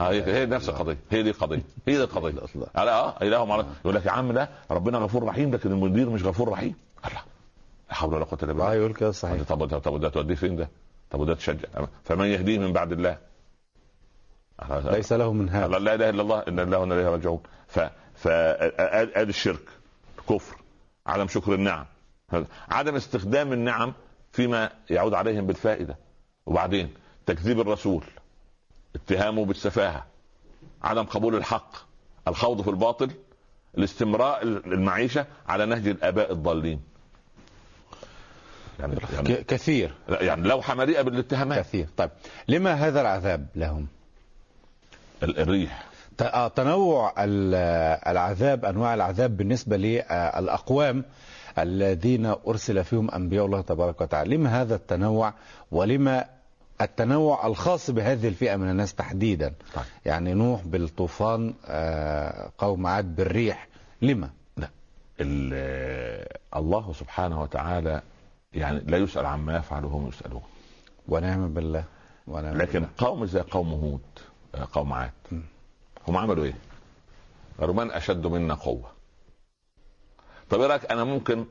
[0.00, 0.96] هي هي نفس القضية.
[1.10, 1.62] هي دي القضية.
[1.88, 2.32] هي دي القضية.
[2.74, 3.66] لا آه إله مع الله.
[3.80, 6.74] يقول لك يا عم لا ربنا غفور رحيم لكن المدير مش غفور رحيم.
[7.04, 7.20] الله لا.
[7.94, 9.42] حول ولا قوة إلا آه بالله يقول كده صحيح.
[9.42, 10.68] طب طب ده توديه فين ده؟
[11.10, 11.68] طب وده تشجع.
[12.04, 13.18] فمن يهديه من بعد الله؟
[14.70, 15.78] ليس له من هذا.
[15.78, 17.40] لا إله إلا الله إن الله إليه راجعون.
[17.68, 17.80] ف
[18.14, 19.68] ف أدي الشرك
[20.28, 20.56] كفر
[21.06, 21.86] عدم شكر النعم.
[22.70, 23.94] عدم استخدام النعم
[24.32, 25.96] فيما يعود عليهم بالفائدة.
[26.46, 26.94] وبعدين
[27.26, 28.04] تكذيب الرسول
[28.94, 30.06] اتهامه بالسفاهة
[30.82, 31.76] عدم قبول الحق
[32.28, 33.10] الخوض في الباطل
[33.78, 36.80] الاستمراء المعيشة على نهج الآباء الضالين.
[38.80, 39.94] يعني يعني, كثير.
[40.08, 41.58] يعني لوحة مليئة بالاتهامات.
[41.58, 41.88] كثير.
[41.96, 42.10] طيب
[42.48, 43.86] لما هذا العذاب لهم؟
[45.22, 45.84] الريح
[46.20, 51.04] آه، تنوع آه، العذاب أنواع العذاب بالنسبة للأقوام
[51.58, 54.36] الذين أرسل فيهم أنبياء الله تبارك وتعالى.
[54.36, 55.32] لما هذا التنوع
[55.72, 56.24] ولما
[56.80, 59.84] التنوع الخاص بهذه الفئة من الناس تحديدا؟ طيب.
[60.06, 63.68] يعني نوح بالطوفان آه، قوم عاد بالريح.
[64.02, 64.30] لما؟
[65.20, 68.02] ال- الله سبحانه وتعالى
[68.52, 70.42] يعني لا يسأل عما يفعل وهم يسألون.
[71.08, 71.84] ونعم بالله
[72.26, 72.88] ونعم لكن بالله.
[72.98, 74.00] قوم زي قوم هود.
[74.72, 75.10] قوم عاد.
[76.08, 76.54] هم عملوا إيه؟
[77.60, 78.90] قالوا من أشد منا قوة
[80.50, 81.44] طب إيه رأيك أنا ممكن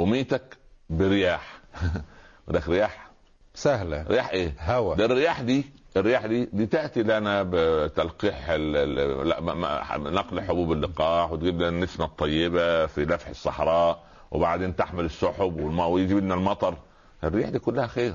[0.00, 0.56] أميتك
[0.90, 1.60] برياح
[2.48, 3.10] ودك رياح
[3.54, 5.64] سهلة رياح إيه؟ هوا ده الرياح دي
[5.96, 11.54] الرياح دي دي تأتي لنا بتلقيح ال- ال- لا ما- ما- نقل حبوب اللقاح وتجيب
[11.56, 16.76] لنا النسمة الطيبة في لفح الصحراء وبعدين تحمل السحب ويجيب لنا المطر
[17.24, 18.14] الريح دي كلها خير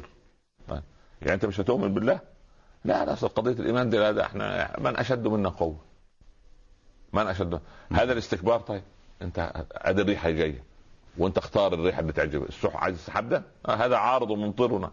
[0.68, 0.84] طيب.
[1.22, 2.20] يعني أنت مش هتؤمن بالله
[2.86, 5.79] لا لا قضية الإيمان دي لا ده إحنا من أشد منا قوة.
[7.13, 7.61] من أشد
[7.91, 8.84] هذا الاستكبار طيب.
[9.21, 10.63] أنت ادي الريحة جاية.
[11.17, 12.49] وأنت اختار الريحة اللي تعجبك.
[12.49, 14.91] السحب عايز السحاب ده آه هذا عارض ممطرنا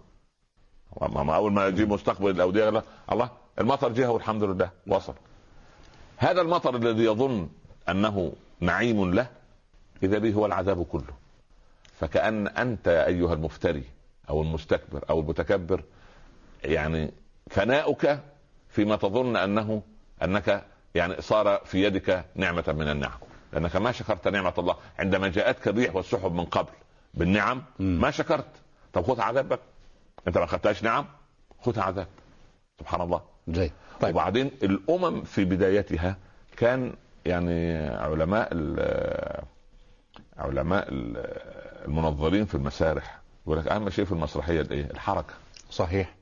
[1.01, 3.31] ما أول ما يجي مستقبل الأودية لك الله
[3.61, 5.15] المطر جه والحمد لله وصل.
[6.17, 7.49] هذا المطر الذي يظن
[7.89, 9.27] أنه نعيم له
[10.03, 11.15] إذا به هو العذاب كله.
[11.95, 13.85] فكأن أنت أيها المفتري
[14.31, 15.85] أو المستكبر أو المتكبر
[16.65, 17.13] يعني
[17.51, 18.19] فناؤك
[18.69, 19.83] فيما تظن أنه
[20.23, 23.19] أنك يعني صار في يدك نعمة من النعم.
[23.53, 24.77] لأنك ما شكرت نعمة الله.
[24.99, 26.73] عندما جاءتك الريح والسحب من قبل
[27.15, 27.63] بالنعم.
[27.79, 28.47] ما شكرت.
[28.93, 29.61] طب خذ عذابك
[30.29, 31.07] أنت ما أخذتهاش نعم؟
[31.63, 32.07] خذها عذاب
[32.81, 33.21] سبحان الله.
[33.49, 33.73] جيد.
[34.01, 34.15] طيب.
[34.15, 36.17] وبعدين الأمم في بدايتها
[36.57, 36.93] كان
[37.27, 39.45] يعني علماء ال-
[40.39, 41.17] علماء ال-
[41.85, 43.19] المنظرين في المسارح.
[43.47, 45.35] يقول لك أهم شيء في المسرحية الايه؟ الحركة.
[45.71, 46.15] صحيح.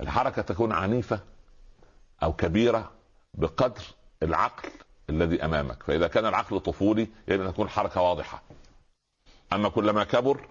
[0.00, 1.20] الحركة تكون عنيفة
[2.22, 2.90] أو كبيرة
[3.34, 3.82] بقدر
[4.22, 4.68] العقل
[5.10, 5.82] الذي أمامك.
[5.82, 8.42] فإذا كان العقل طفولي يجب أن تكون الحركه واضحة.
[9.52, 10.48] أما كلما كبر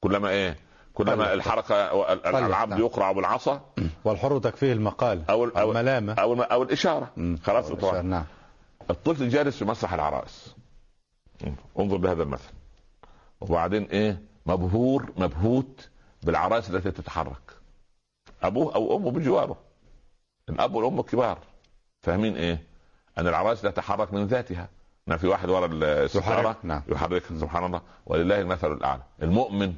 [0.00, 0.56] كلما إيه
[0.94, 1.32] كلما قلت.
[1.34, 2.02] الحركة
[2.46, 2.80] العبد نعم.
[2.80, 3.60] يقرع بالعصا.
[4.04, 6.12] والحر تكفيه المقال أو أو الملامة.
[6.12, 7.10] أو, أو الإشارة.
[7.42, 8.24] خلاص نعم.
[8.90, 10.54] الطفل جالس في مسرح العرائس.
[11.78, 12.52] انظر لهذا المثل.
[13.40, 15.88] وبعدين إيه مبهور مبهوت
[16.22, 17.63] بالعرائس التي تتحرك.
[18.42, 19.56] أبوه أو أمه بجواره
[20.48, 21.38] الاب والأم كبار.
[22.00, 22.62] فاهمين إيه؟
[23.18, 24.68] أن العرائس لا تتحرك من ذاتها.
[25.06, 26.82] ما في واحد ورا الستاره يحرك، نعم.
[26.88, 27.80] يحركها سبحان الله.
[28.06, 29.02] ولله المثل الأعلى.
[29.22, 29.74] المؤمن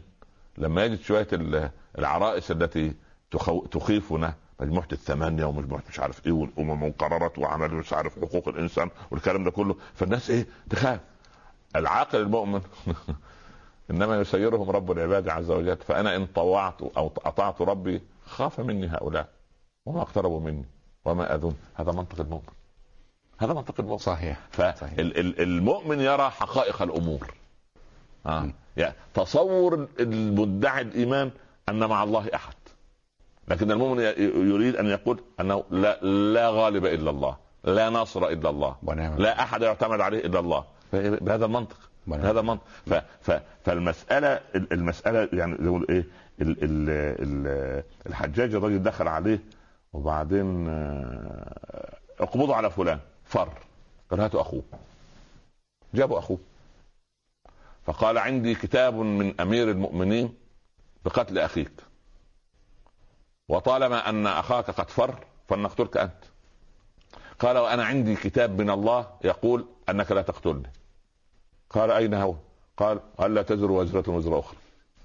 [0.59, 2.95] لما يجد شوية ال- العرائس التي
[3.31, 3.67] تخو...
[3.67, 9.45] تخيفنا مجموعه الثمانيه ومجموعه مش عارف إيه والأمم وقررت وعمل مش عارف حقوق الإنسان والكلام
[9.45, 9.77] ده كله.
[9.95, 11.01] فالناس إيه؟ تخاف.
[11.77, 12.61] العاقل المؤمن
[13.91, 15.77] إنما يسيرهم رب العباد عز وجل.
[15.77, 19.29] فأنا إن طوعت أو أطعت ربي خاف مني هؤلاء.
[19.87, 20.65] وما اقتربوا مني.
[21.05, 21.55] وما أذن.
[21.75, 22.53] هذا منطق المؤمن
[23.39, 24.41] هذا منطق المؤمن صحيح.
[24.51, 27.35] فالمؤمن يرى حقائق الأمور.
[28.27, 28.51] آه.
[28.77, 31.31] يعني تصور المدعي الإيمان
[31.69, 32.55] أن مع الله أحد.
[33.49, 34.01] لكن المؤمن
[34.51, 37.37] يريد أن يقول أنه لا لا غالب إلا الله.
[37.65, 38.77] لا ناصر إلا الله.
[38.83, 40.65] ونعم لا أحد يعتمد عليه إلا الله.
[40.93, 41.91] بهذا المنطق.
[42.07, 46.05] بهذا المنطق ف ف فالمسألة المسألة يعني زي إيه
[46.41, 46.91] ال ال
[47.21, 49.39] ال الحجاج الراجل دخل عليه
[49.93, 53.53] وبعدين آه، اقبضوا على فلان فر
[54.11, 54.63] قال هاتوا أخوه.
[55.95, 56.39] جابوا أخوه.
[57.87, 60.35] فقال عندي كتاب من أمير المؤمنين
[61.05, 61.73] بقتل أخيك.
[63.49, 66.25] وطالما أن أخاك قد فر فلنقتلك أنت.
[67.39, 70.71] قال وأنا عندي كتاب من الله يقول أنك لا تقتلني.
[71.71, 72.35] قال أين هو؟
[72.77, 74.57] قال الا تزر وزره وزر أخرى.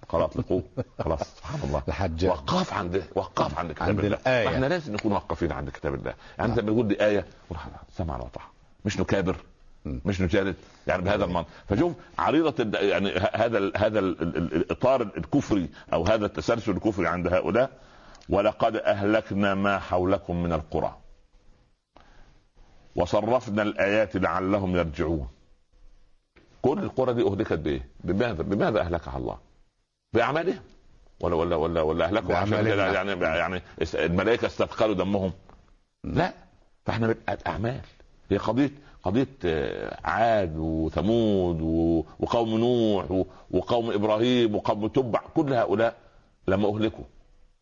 [0.09, 0.63] قال أطلقوه.
[0.99, 1.83] خلاص سبحان الله.
[1.87, 4.17] الحج وقاف عند وقاف عند كتاب عند الله.
[4.17, 4.47] الآية.
[4.47, 6.13] إحنا لازم نكون موقفين عند كتاب الله.
[6.37, 7.25] يعني أنت بتقول لي آية
[7.97, 8.51] سمع وطاعه
[8.85, 9.35] مش نكابر.
[9.85, 10.55] مش نجالد
[10.87, 11.49] يعني بهذا المنطق.
[11.69, 17.27] فشوف عريضة يعني هذا ال هذا ال ال الإطار الكفري أو هذا التسلسل الكفري عند
[17.27, 17.69] هؤلاء.
[18.29, 20.97] ولقد أهلكنا ما حولكم من القرى.
[22.95, 25.27] وصرفنا الآيات لعلهم يرجعون.
[26.61, 29.37] كل القرى دي أهلكت بإيه؟ بماذا؟ بماذا أهلكها الله؟
[30.13, 30.59] بأعمالهم.
[31.19, 35.31] ولا ولا ولا ولا أهلكوا عشان يعني يعني است- الملائكة استثقلوا دمهم.
[36.03, 36.33] لا.
[36.85, 37.81] فإحنا بنبقى الاعمال
[38.31, 38.71] هي قضيه
[39.03, 41.61] قضية آه، عاد وثمود
[42.19, 45.21] وقوم نوح وقوم إبراهيم وقوم تبع.
[45.35, 45.97] كل هؤلاء
[46.47, 47.03] لما أهلكوا.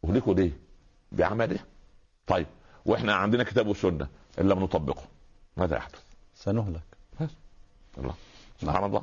[0.05, 0.51] أهلكوا ليه؟
[1.11, 1.65] بأعمالهم.
[2.27, 2.47] طيب.
[2.85, 4.07] وإحنا عندنا كتاب وسنة.
[4.41, 5.01] إن لم نطبقه.
[5.57, 6.01] ماذا يحدث؟
[6.35, 6.81] سنهلك.
[7.97, 8.13] الله
[8.61, 9.01] سبحان الله.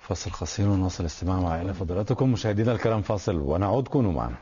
[0.00, 3.88] فاصل قصير ونواصل الاستماع مع إلى فضلاتكم مشاهدينا الكرام فاصل ونعود.
[3.88, 4.36] كونوا معنا.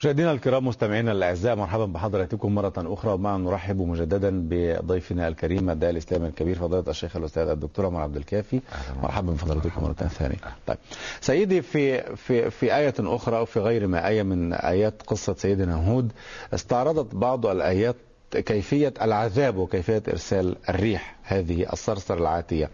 [0.00, 3.12] مشاهدينا الكرام مستمعينا الأعزاء مرحبا بحضراتكم مرة أخرى.
[3.12, 8.60] ومعا نرحب مجددا بضيفنا الكريم الداعي الإسلامي الكبير فضيلة الشيخ الأستاذ الدكتور عمر عبد الكافي.
[9.02, 10.36] مرحبا بفضلاتكم مرة ثانية.
[10.66, 10.78] طيب.
[11.20, 15.74] سيدي في في في آية أخرى أو في غير ما آية من آيات قصة سيدنا
[15.74, 16.12] هود
[16.54, 17.96] استعرضت بعض الآيات
[18.36, 22.70] كيفية العذاب وكيفية إرسال الريح هذه الصرصر العاتية.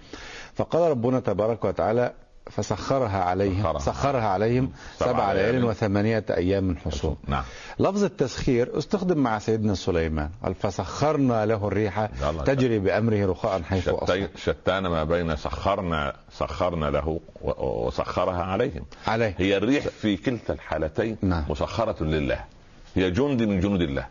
[0.54, 2.12] فقال ربنا تبارك وتعالى
[2.50, 3.78] فسخرها عليهم سخرها.
[3.78, 5.64] سخرها عليهم سبع ليال.
[5.64, 7.42] وثمانية أيام حصول نعم.
[7.78, 10.30] لفظ التسخير استخدم مع سيدنا سليمان.
[10.44, 12.08] قال فسخرنا له الريح.
[12.46, 17.20] تجري بأمره رخاء حيث أصاب شتان ما بين سخرنا سخرنا له
[17.58, 18.84] وسخرها عليهم.
[19.06, 19.34] عليه.
[19.38, 21.44] هي الريح في كلتا الحالتين نعم.
[21.48, 22.44] مسخرة لله.
[22.94, 24.06] هي جندي من جنود الله.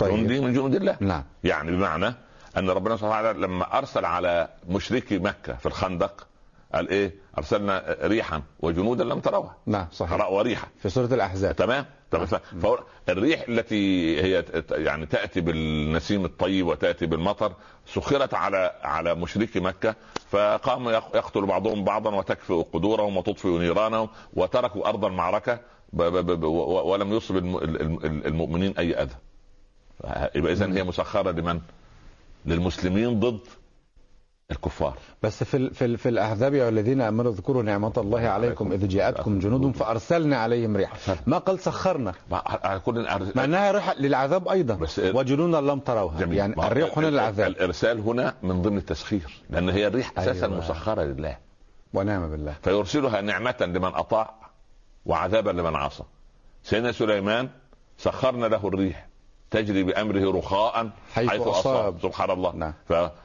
[0.00, 0.14] طيب.
[0.14, 0.96] جندي من جنود الله.
[1.00, 1.24] نعم.
[1.44, 2.14] يعني بمعنى
[2.56, 6.26] أن ربنا سبحانه وتعالى لما أرسل على مشركي مكة في الخندق
[6.74, 9.56] قال إيه؟ أرسلنا ريحا وجنودا لم تروها.
[9.66, 10.30] نعم صحيح.
[10.30, 11.56] وريحا في سورة الأحزاب.
[11.56, 12.26] تمام؟ تمام
[12.62, 12.78] فهو
[13.08, 17.52] الريح التي هي يعني تأتي بالنسيم الطيب وتأتي بالمطر
[17.86, 19.94] سخرت على على مشركي مكة
[20.30, 25.58] فقام يق- يقتل بعضهم بعضا وتكفئ قدورهم وتطفئ نيرانهم وتركوا أرض المعركة
[25.92, 29.14] ولم يصب الم- ال- ال- المؤمنين أي أذى.
[30.34, 31.60] يبقى اذا هي مسخرة لمن؟
[32.46, 33.40] للمسلمين ضد
[34.50, 34.98] الكفار.
[35.22, 38.88] بس في ال- في ال- في الأحزاب يا الذين آمنوا اذكروا نعمة الله عليكم إذ
[38.88, 40.92] جاءتكم جنود فأرسلنا عليهم ريح.
[41.26, 42.42] ما قال سخرنا؟ مع
[43.44, 44.74] أنها ريح للعذاب أيضا.
[44.74, 46.20] بس- وجنودا لم تروها.
[46.20, 46.38] جميل.
[46.38, 50.58] يعني الريح هنا للعذاب الإرسال هنا من ضمن التسخير لأن هي الريح أساسا أيوة.
[50.58, 51.36] مسخرة لله.
[51.94, 52.54] ونعم بالله.
[52.62, 54.34] فيرسلها نعمة لمن أطاع
[55.06, 56.02] وعذابا لمن عصى.
[56.62, 57.48] سيدنا سليمان
[57.98, 59.06] سخرنا له الريح.
[59.52, 61.50] تجري بأمره رخاء حيث حيث, أصاب.
[61.76, 62.72] أصاب سبحان الله نعم.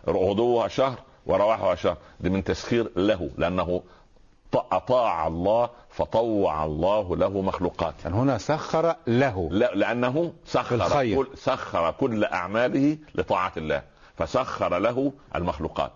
[0.06, 3.82] فغدوها شهر ورواحها شهر دي من تسخير له لأنه
[4.56, 11.16] أطاع الله فطوع الله له مخلوقات يعني هنا سخر له لا لأنه سخر الخير.
[11.24, 13.82] كل سخر كل أعماله لطاعة الله
[14.18, 15.92] فسخر له المخلوقات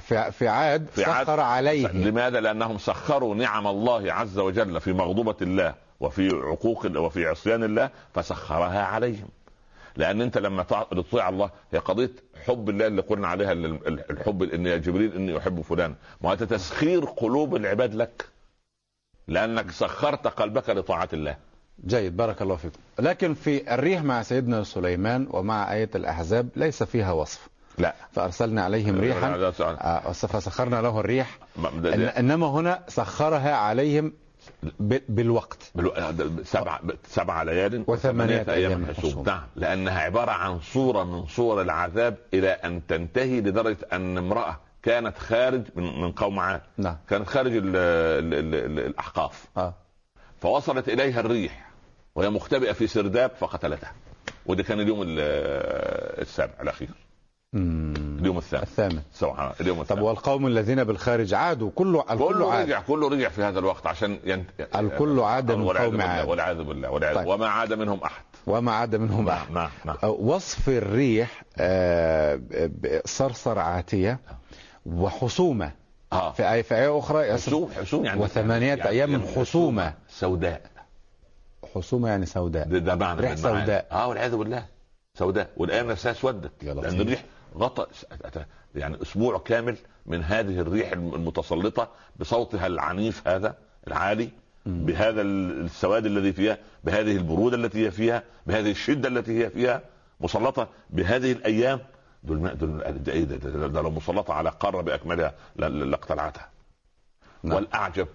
[0.00, 4.92] في في عاد في عاد- سخر عليه لماذا؟ لأنهم سخروا نعم الله عز وجل في
[4.92, 9.28] مغضوبة الله وفي عقوق وفي عصيان الله فسخرها عليهم.
[9.96, 12.10] لأن انت لما تطيع الله هي قضية
[12.46, 15.94] حب الله اللي قلنا عليها ال- ال- الحب إن يا جبريل إني أحب فلان.
[16.20, 18.24] ما تسخير قلوب العباد لك.
[19.28, 21.36] لأنك سخرت قلبك لطاعة الله.
[21.86, 22.78] جيد بارك الله فيكم.
[22.98, 27.48] لكن في الريح مع سيدنا سليمان ومع آية الأحزاب ليس فيها وصف.
[27.78, 27.94] لا.
[28.12, 29.34] فأرسلنا عليهم ريحا.
[29.80, 31.38] آه، فسخرنا له الريح.
[32.18, 34.12] إنما هنا سخرها عليهم
[35.08, 35.70] بالوقت.
[35.74, 38.86] بالو- سبع سبع ليال وثمانية أيام.
[38.86, 39.42] حسوم نعم.
[39.56, 45.62] لأنها عبارة عن صورة من صور العذاب إلى أن تنتهي لدرجة أن امرأة كانت خارج
[45.74, 46.60] من من قوم عاد.
[46.78, 46.96] نعم.
[47.08, 49.44] كانت خارج ال ال ال ال الأحقاف.
[49.56, 49.74] آه.
[50.40, 51.70] فوصلت إليها الريح
[52.14, 53.92] وهي مختبئة في سرداب فقتلتها.
[54.46, 55.18] وده كان اليوم ال-
[56.22, 56.88] السابع الأخير.
[56.88, 57.05] مم.
[58.20, 58.62] اليوم الثامن.
[58.62, 59.00] الثامن.
[59.12, 60.02] سبحان اليوم طب الثامن.
[60.02, 62.66] والقوم الذين بالخارج عادوا؟ كله الكل كله عاد.
[62.66, 64.50] رجع كله رجع في هذا الوقت عشان ينت...
[64.76, 66.28] الكل عاد من قوم عاد.
[66.28, 67.26] والعياذ بالله والعياذ طيب.
[67.26, 68.22] وما عاد منهم أحد.
[68.46, 69.52] وما عاد منهم أحد.
[69.52, 69.96] نعم نعم.
[70.02, 74.18] وصف الريح آه، ب- صرصر عاتية
[74.86, 75.72] وحسومة
[76.12, 76.32] آه.
[76.32, 80.60] في آية في آية أخرى يصف حسوم حسوم يعني وثمانية يعني أيام يعني حسومة سوداء.
[81.74, 82.68] حسومة يعني سوداء.
[82.68, 83.34] ده, ده معنى ريح.
[83.34, 83.86] سوداء.
[83.92, 84.64] آه والعياذ بالله.
[85.18, 85.50] سوداء.
[85.56, 86.52] والايام نفسها اسودت.
[86.62, 87.24] لأن الريح
[87.56, 87.86] غطى
[88.74, 89.76] يعني أسبوع كامل
[90.06, 91.88] من هذه الريح المتسلطة
[92.20, 93.54] بصوتها العنيف هذا
[93.88, 94.30] العالي
[94.66, 99.80] بهذا السواد الذي فيها بهذه البرودة التي هي فيها بهذه الشدة التي هي فيها
[100.20, 101.80] مسلطة بهذه الأيام.
[102.22, 106.48] دول دول ده إيه ده, ده, ده لو مسلطة على قارة بأكملها لاقتلعتها
[107.42, 107.56] نعم.
[107.56, 108.08] والأعجب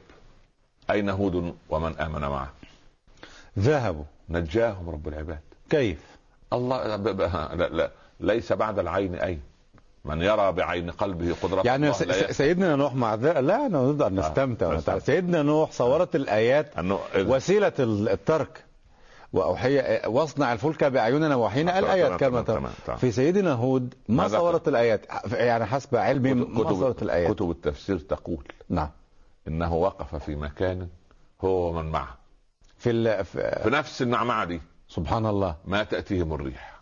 [0.92, 2.52] أين هود ومن آمن معه؟
[3.60, 4.04] ذهبوا.
[4.30, 5.40] نجاهم رب العباد.
[5.70, 6.00] كيف؟
[6.54, 7.92] الله ب- لا لا.
[8.22, 9.40] ليس بعد العين اين
[10.06, 12.34] من يرى بعين قلبه قدرة يعني الله س- يخفى.
[12.34, 15.00] سيدنا نوح مع ذلك لا نقدر نستمتع نستمتع.
[15.00, 18.64] سيدنا نوح صورت الآيات إنه وسيلة ال- الترك.
[19.34, 22.70] وأوحي وأصنع الفلك بأعيننا وحينا تمام، الآيات كما ترى.
[22.98, 27.32] في سيدنا هود ما صورت الآيات؟ يعني حسب علمي ما صورت الآيات.
[27.34, 28.90] كتب التفسير تقول نعم.
[29.48, 30.88] إنه وقف في مكان
[31.42, 32.18] هو ومن معه.
[32.78, 33.26] في, ال...
[33.26, 34.62] في في نفس المعمعة دي.
[34.88, 35.56] سبحان الله.
[35.66, 36.81] ما تأتيهم الريح.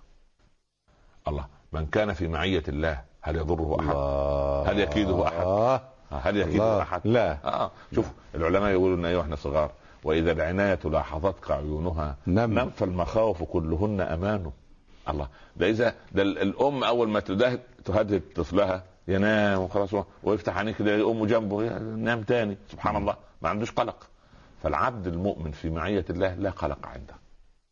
[1.29, 1.45] الله.
[1.73, 4.71] من كان في معية الله هل يضره أحد؟ الله.
[4.71, 5.81] هل يكيده أحد؟ آه.
[6.11, 6.81] هل يكيده الله.
[6.81, 7.37] أحد؟ لا.
[7.45, 7.71] آه.
[7.95, 8.05] شوف
[8.35, 9.71] العلماء يقولوا ان ايها إحنا صغار؟
[10.03, 12.59] وإذا العناية لاحظتك عيونها نم.
[12.59, 14.51] نم فالمخاوف كلهن أمان.
[15.09, 15.27] الله.
[15.55, 19.89] ده إذا ده ال- الأم أول ما تده- تهدد طفلها ينام وخلاص
[20.23, 22.57] ويفتح عينيه كده أمه جنبه نام تاني.
[22.71, 23.15] سبحان الله.
[23.41, 23.95] ما عندوش قلق.
[24.63, 27.13] فالعبد المؤمن في معية الله لا قلق عنده.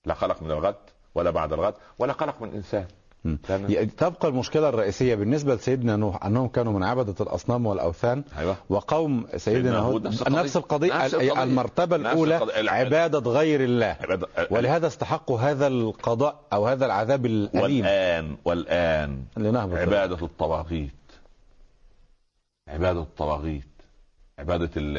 [0.05, 0.75] لا قلق من الغد
[1.15, 2.85] ولا بعد الغد ولا قلق من إنسان.
[3.97, 8.55] تبقى المشكلة الرئيسية بالنسبة لسيدنا نوح أنهم كانوا من عبدة الأصنام والأوثان أيوه.
[8.69, 10.39] وقوم سيدنا هود نفس القضية.
[10.41, 11.43] نفس القضية نفس القضية.
[11.43, 12.71] المرتبة نفس الأولى القضية.
[12.71, 13.93] عبادة غير الله.
[14.01, 17.85] عبادة- ولهذا استحقوا هذا القضاء أو هذا العذاب الأليم.
[17.85, 20.91] والآن والآن لنهبط عبادة الطواغيت.
[22.67, 23.63] عبادة الطواغيت.
[24.39, 24.97] عبادة ال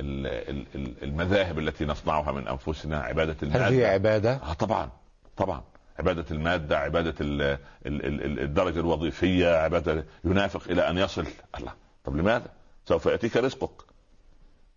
[0.00, 3.00] ال ال ال المذاهب التي نصنعها من أنفسنا.
[3.00, 4.90] عبادة هل المادة هي عبادة؟ آه طبعا
[5.36, 5.62] طبعا.
[6.02, 11.26] عبادة المادة عبادة ال ال ال ال الدرجة الوظيفية عبادة ينافق إلى أن يصل.
[11.58, 11.72] الله.
[12.04, 12.46] طب لماذا؟
[12.88, 13.70] سوف يأتيك رزقك.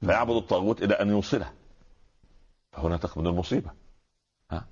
[0.06, 1.52] فيعبد الطاغوت إلى أن يوصله.
[2.72, 3.70] فهنا تكمن المصيبة.
[4.52, 4.66] ها؟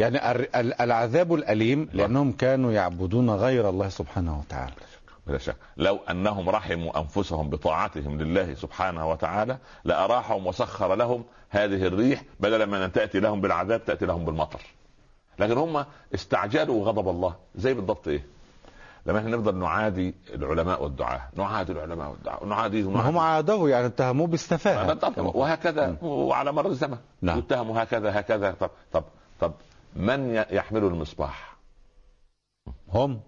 [0.00, 4.72] يعني ال- ال- العذاب الأليم لأنهم كانوا يعبدون غير الله سبحانه وتعالى.
[5.26, 5.56] بلا شك.
[5.76, 12.78] لو أنهم رحموا أنفسهم بطاعتهم لله سبحانه وتعالى لأراحهم وسخر لهم هذه الريح بدلا من
[12.78, 14.60] أن تأتي لهم بالعذاب تأتي لهم بالمطر.
[15.40, 15.84] لكن هم
[16.14, 17.34] استعجلوا غضب الله.
[17.54, 18.24] زي بالضبط إيه؟
[19.06, 21.22] لما إحنا نفضل نعادي العلماء والدعاة.
[21.36, 22.44] نعادي العلماء والدعاة.
[22.44, 24.98] نعاديهم ما هم عادوه يعني اتهموه بالسفاهة.
[25.18, 26.98] وهكذا وعلى مر الزمن.
[27.22, 27.38] نعم.
[27.38, 28.50] يتهموا هكذا هكذا.
[28.60, 29.04] طب طب
[29.40, 29.52] طب
[29.96, 31.56] من يحمل المصباح؟
[32.92, 33.20] هم.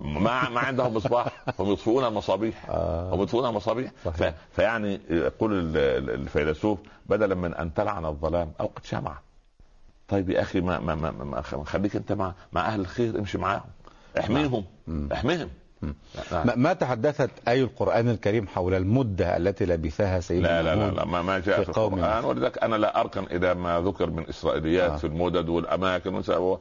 [0.00, 1.44] ما ما عندهم مصباح.
[1.58, 2.66] هم يطفئون المصابيح.
[2.70, 3.14] آه.
[3.14, 3.90] هم يطفئون المصابيح.
[4.04, 4.22] ف...
[4.52, 9.22] فيعني يقول ال- ال- الفيلسوف بدلا من أن تلعن الظلام أوقد شمعة.
[10.12, 13.38] طيب يا أخي ما ما ما, ما ما خليك أنت مع مع أهل الخير امشي
[13.38, 13.64] معاهم
[14.18, 14.64] احميهم.
[15.12, 15.48] احميهم.
[16.32, 20.90] لا ما- ما تحدثت أي القرآن الكريم حول المدة التي لبثها سيدنا لا لا, لا,
[20.90, 24.10] لا ما, ما جاء في في قوم القرآن ولذلك أنا لا اركن إلى ما ذكر
[24.10, 24.96] من إسرائيليات آه.
[24.96, 25.48] في المدد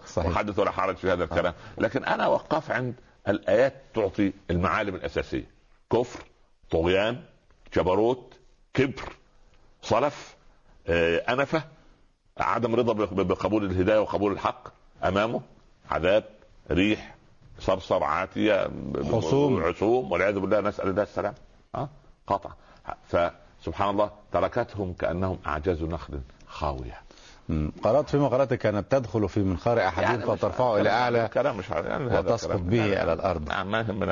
[0.06, 0.26] صحيح.
[0.32, 2.94] وحدث ولا حرج في هذا الكلام لكن أنا وقف عند
[3.28, 5.46] الآيات تعطي المعالم الأساسية
[5.92, 6.20] كفر
[6.72, 7.18] طغيان
[7.76, 8.34] جبروت
[8.74, 9.14] كبر
[9.82, 10.36] صلف
[10.88, 11.64] آه، أنفة
[12.38, 14.68] عدم رضا بقبول الهداية وقبول الحق
[15.04, 15.42] أمامه
[15.92, 16.24] عذاب
[16.72, 17.16] ريح
[17.60, 18.72] صرصر عاتية
[19.12, 19.64] حصوم.
[19.64, 21.34] عصوم والعياذ بالله نسأل الله السلام
[21.76, 21.90] ها
[22.28, 22.52] قطع
[23.08, 27.02] فسبحان الله تركتهم كأنهم أعجاز نخل خاوية.
[27.84, 32.06] قرأت فيما قرأت كانت تدخل في منخار أحدهم مش- فترفعه إلى أعلى كلام مش يعني
[32.18, 33.50] وتسقط به يعني على الأرض.
[33.50, 34.10] نعم من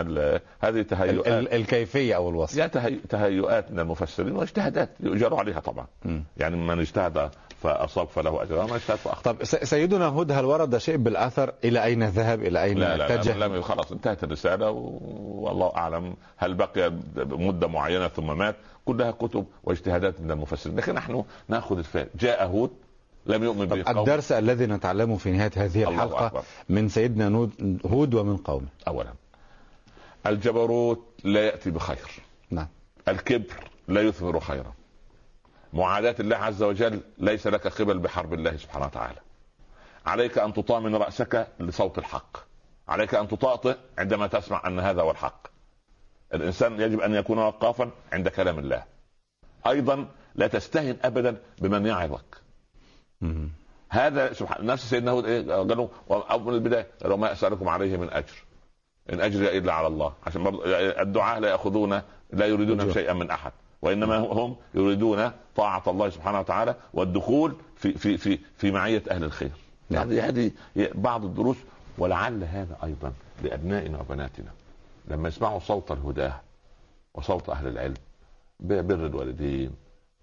[0.59, 1.27] هذه تهيؤات.
[1.27, 2.57] ال- الكيفية أو الوصف.
[2.57, 5.85] يا تهي- تهيؤات من المفسرين واجتهادات يؤجر عليها طبعا.
[6.05, 6.23] مم.
[6.37, 7.29] يعني من اجتهد
[7.61, 9.31] فأصاب فله أجر ومن اجتهد فأخطأ.
[9.31, 13.37] طب سيدنا هود هل ورد شيء بالأثر؟ إلى أين ذهب؟ إلى أين لا لا, اتجه
[13.37, 14.99] لا لم خلاص انتهت الرسالة و-
[15.45, 18.55] والله أعلم هل بقي مدة معينة ثم مات.
[18.85, 20.75] كلها كتب واجتهادات من المفسرين.
[20.77, 22.71] لكن نحن ناخذ الفائده جاء هود
[23.29, 26.43] لم يؤمن به الدرس الذي نتعلمه في نهاية هذه الحلقة أكبر.
[26.69, 27.49] من سيدنا
[27.85, 28.67] هود ومن قومه.
[28.87, 29.13] اولا.
[30.27, 32.09] الجبروت لا يأتي بخير.
[32.51, 32.67] نعم.
[33.07, 34.73] الكبر لا يثمر خيرا.
[35.73, 39.19] معاداة الله عز وجل ليس لك قبل بحرب الله سبحانه وتعالى.
[40.05, 42.37] عليك أن تطامن رأسك لصوت الحق.
[42.87, 45.47] عليك أن تطاطئ عندما تسمع أن هذا هو الحق.
[46.33, 48.83] الإنسان يجب أن يكون وقافا عند كلام الله.
[49.67, 52.41] أيضا لا تستهن أبدا بمن يعظك.
[53.89, 58.09] هذا سبحان نفس سيدنا هود إيه قالوا أو من البداية قالوا ما اسالكم عليه من
[58.09, 58.43] أجر
[59.13, 60.63] إن اجري الا على الله عشان برضه
[61.01, 62.01] الدعاء لا يأخذون
[62.33, 62.93] لا يريدون.
[62.93, 63.51] شيئا من أحد
[63.81, 69.51] وإنما هم يريدون طاعة الله سبحانه وتعالى والدخول في في في في معية أهل الخير
[69.89, 70.09] نعم.
[70.09, 71.57] هذه هذه بعض الدروس
[71.97, 73.13] ولعل هذا أيضا
[73.43, 74.51] لأبنائنا وبناتنا
[75.07, 76.41] لما يسمعوا صوت الهداة
[77.13, 77.93] وصوت أهل العلم
[78.59, 79.71] بر الوالدين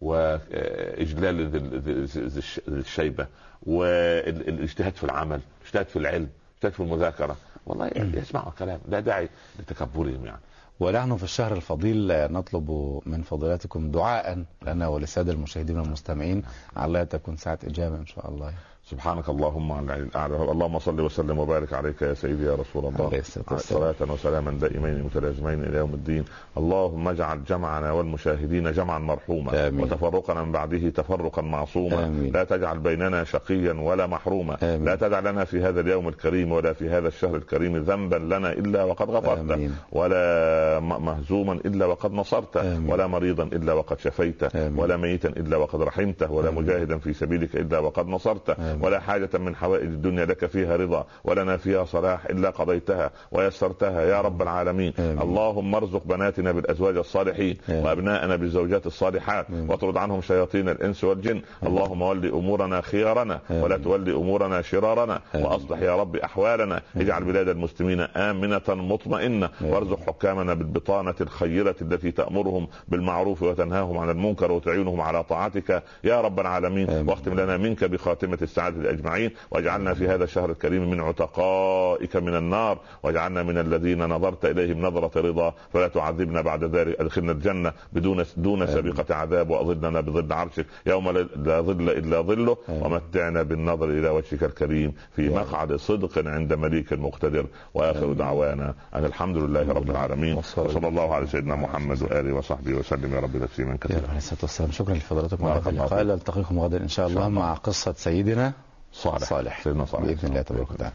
[0.01, 3.27] وإجلال ذي- الشيبة
[3.63, 7.37] والاجتهاد في العمل الاجتهاد في العلم الاجتهاد في المذاكرة.
[7.67, 9.29] والله يسمعوا كلام لا داعي
[9.59, 10.41] لتكبرهم يعني.
[10.81, 16.43] ونحن في الشهر الفضيل نطلب من فضيلتكم دعاء لنا وللساده المشاهدين والمستمعين
[16.77, 18.53] على تكون ساعة إجابة إن شاء الله.
[18.91, 23.45] سبحانك اللهم الاعلى اللهم صل وسلم وبارك عليك يا سيدي يا رسول الله عليه الصلاة
[23.51, 23.93] والسلام.
[23.93, 26.25] صلاة وسلاما دائمين متلازمين إلى يوم الدين
[26.59, 29.81] اللهم اجعل جمعنا والمشاهدين جمعا مرحوما آمين.
[29.81, 32.33] وتفرقنا من بعده تفرقا معصوما آمين.
[32.33, 34.85] لا تجعل بيننا شقيا ولا محروما آمين.
[34.85, 38.85] لا تدع لنا في هذا اليوم الكريم ولا في هذا الشهر الكريم ذنبا لنا إلا
[38.85, 39.75] وقد غفرته آمين.
[39.93, 42.91] ولا مهزوما إلا وقد نصرته آمين.
[42.93, 44.79] ولا مريضا إلا وقد شفيته آمين.
[44.79, 46.63] ولا ميتا إلا وقد رحمته ولا آمين.
[46.63, 48.76] مجاهدا في سبيلك إلا وقد نصرته آمين.
[48.81, 54.21] ولا حاجة من حوائج الدنيا لك فيها رضا ولنا فيها صلاح إلا قضيتها ويسرتها يا
[54.21, 55.21] رب العالمين آمين.
[55.21, 57.85] اللهم ارزق بناتنا بالأزواج الصالحين آمين.
[57.85, 59.71] وأبناءنا بالزوجات الصالحات آمين.
[59.71, 63.85] واطرد عنهم شياطين الإنس والجن اللهم ول أمورنا خيارنا ولا آمين.
[63.85, 65.47] تولي أمورنا شرارنا آمين.
[65.47, 69.73] وأصلح يا رب أحوالنا اجعل بلاد المسلمين آمنة مطمئنة آمين.
[69.73, 76.41] وارزق حكامنا بالبطانة الخيرة التي تأمرهم بالمعروف وتنهاهم عن المنكر وتعينهم على طاعتك يا رب
[76.41, 77.09] العالمين آمين.
[77.09, 82.79] واختم لنا منك بخاتمة السعادة أجمعين واجعلنا في هذا الشهر الكريم من عتقائك من النار
[83.03, 88.67] واجعلنا من الذين نظرت إليهم نظرة رضا فلا تعذبنا بعد ذلك أدخلنا الجنة بدون دون
[88.67, 92.57] سابقة عذاب وأظلنا بظل عرشك يوم لا ظل إلا ظله.
[92.69, 98.13] ومتعنا بالنظر إلى وجهك الكريم في مقعد صدق عند مليك مقتدر وآخر.
[98.13, 103.21] دعوانا أن الحمد لله رب العالمين وصلى الله على سيدنا محمد وآله وصحبه وسلم يا
[103.21, 106.05] رب تسليما كثيرا عليه الصلاة والسلام شكرا لفضيلتكم على اللقاء.
[106.05, 107.41] نلتقيكم غدا إن شاء الله شاء الله.
[107.41, 108.53] مع قصة سيدنا
[108.97, 109.25] صالح.
[109.25, 109.63] صالح.
[109.63, 110.05] سيدنا صالح.
[110.05, 110.93] بإذن الله تبارك وتعالى.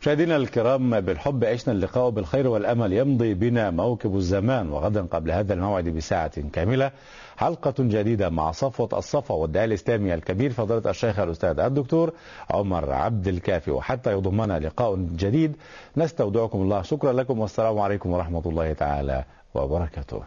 [0.00, 2.92] مشاهدينا الكرام بالحب عشنا اللقاء بالخير والأمل.
[2.92, 6.90] يمضي بنا موكب الزمان وغدا قبل هذا الموعد بساعة كاملة.
[7.36, 12.12] حلقة جديدة مع صفوة الصفا والداعي الإسلامي الكبير فضيلة الشيخ الأستاذ الدكتور
[12.50, 13.70] عمر عبد الكافي.
[13.70, 15.56] وحتى يضمنا لقاء جديد
[15.96, 16.82] نستودعكم الله.
[16.82, 19.24] شكرا لكم والسلام عليكم ورحمة الله تعالى
[19.54, 20.22] وبركاته.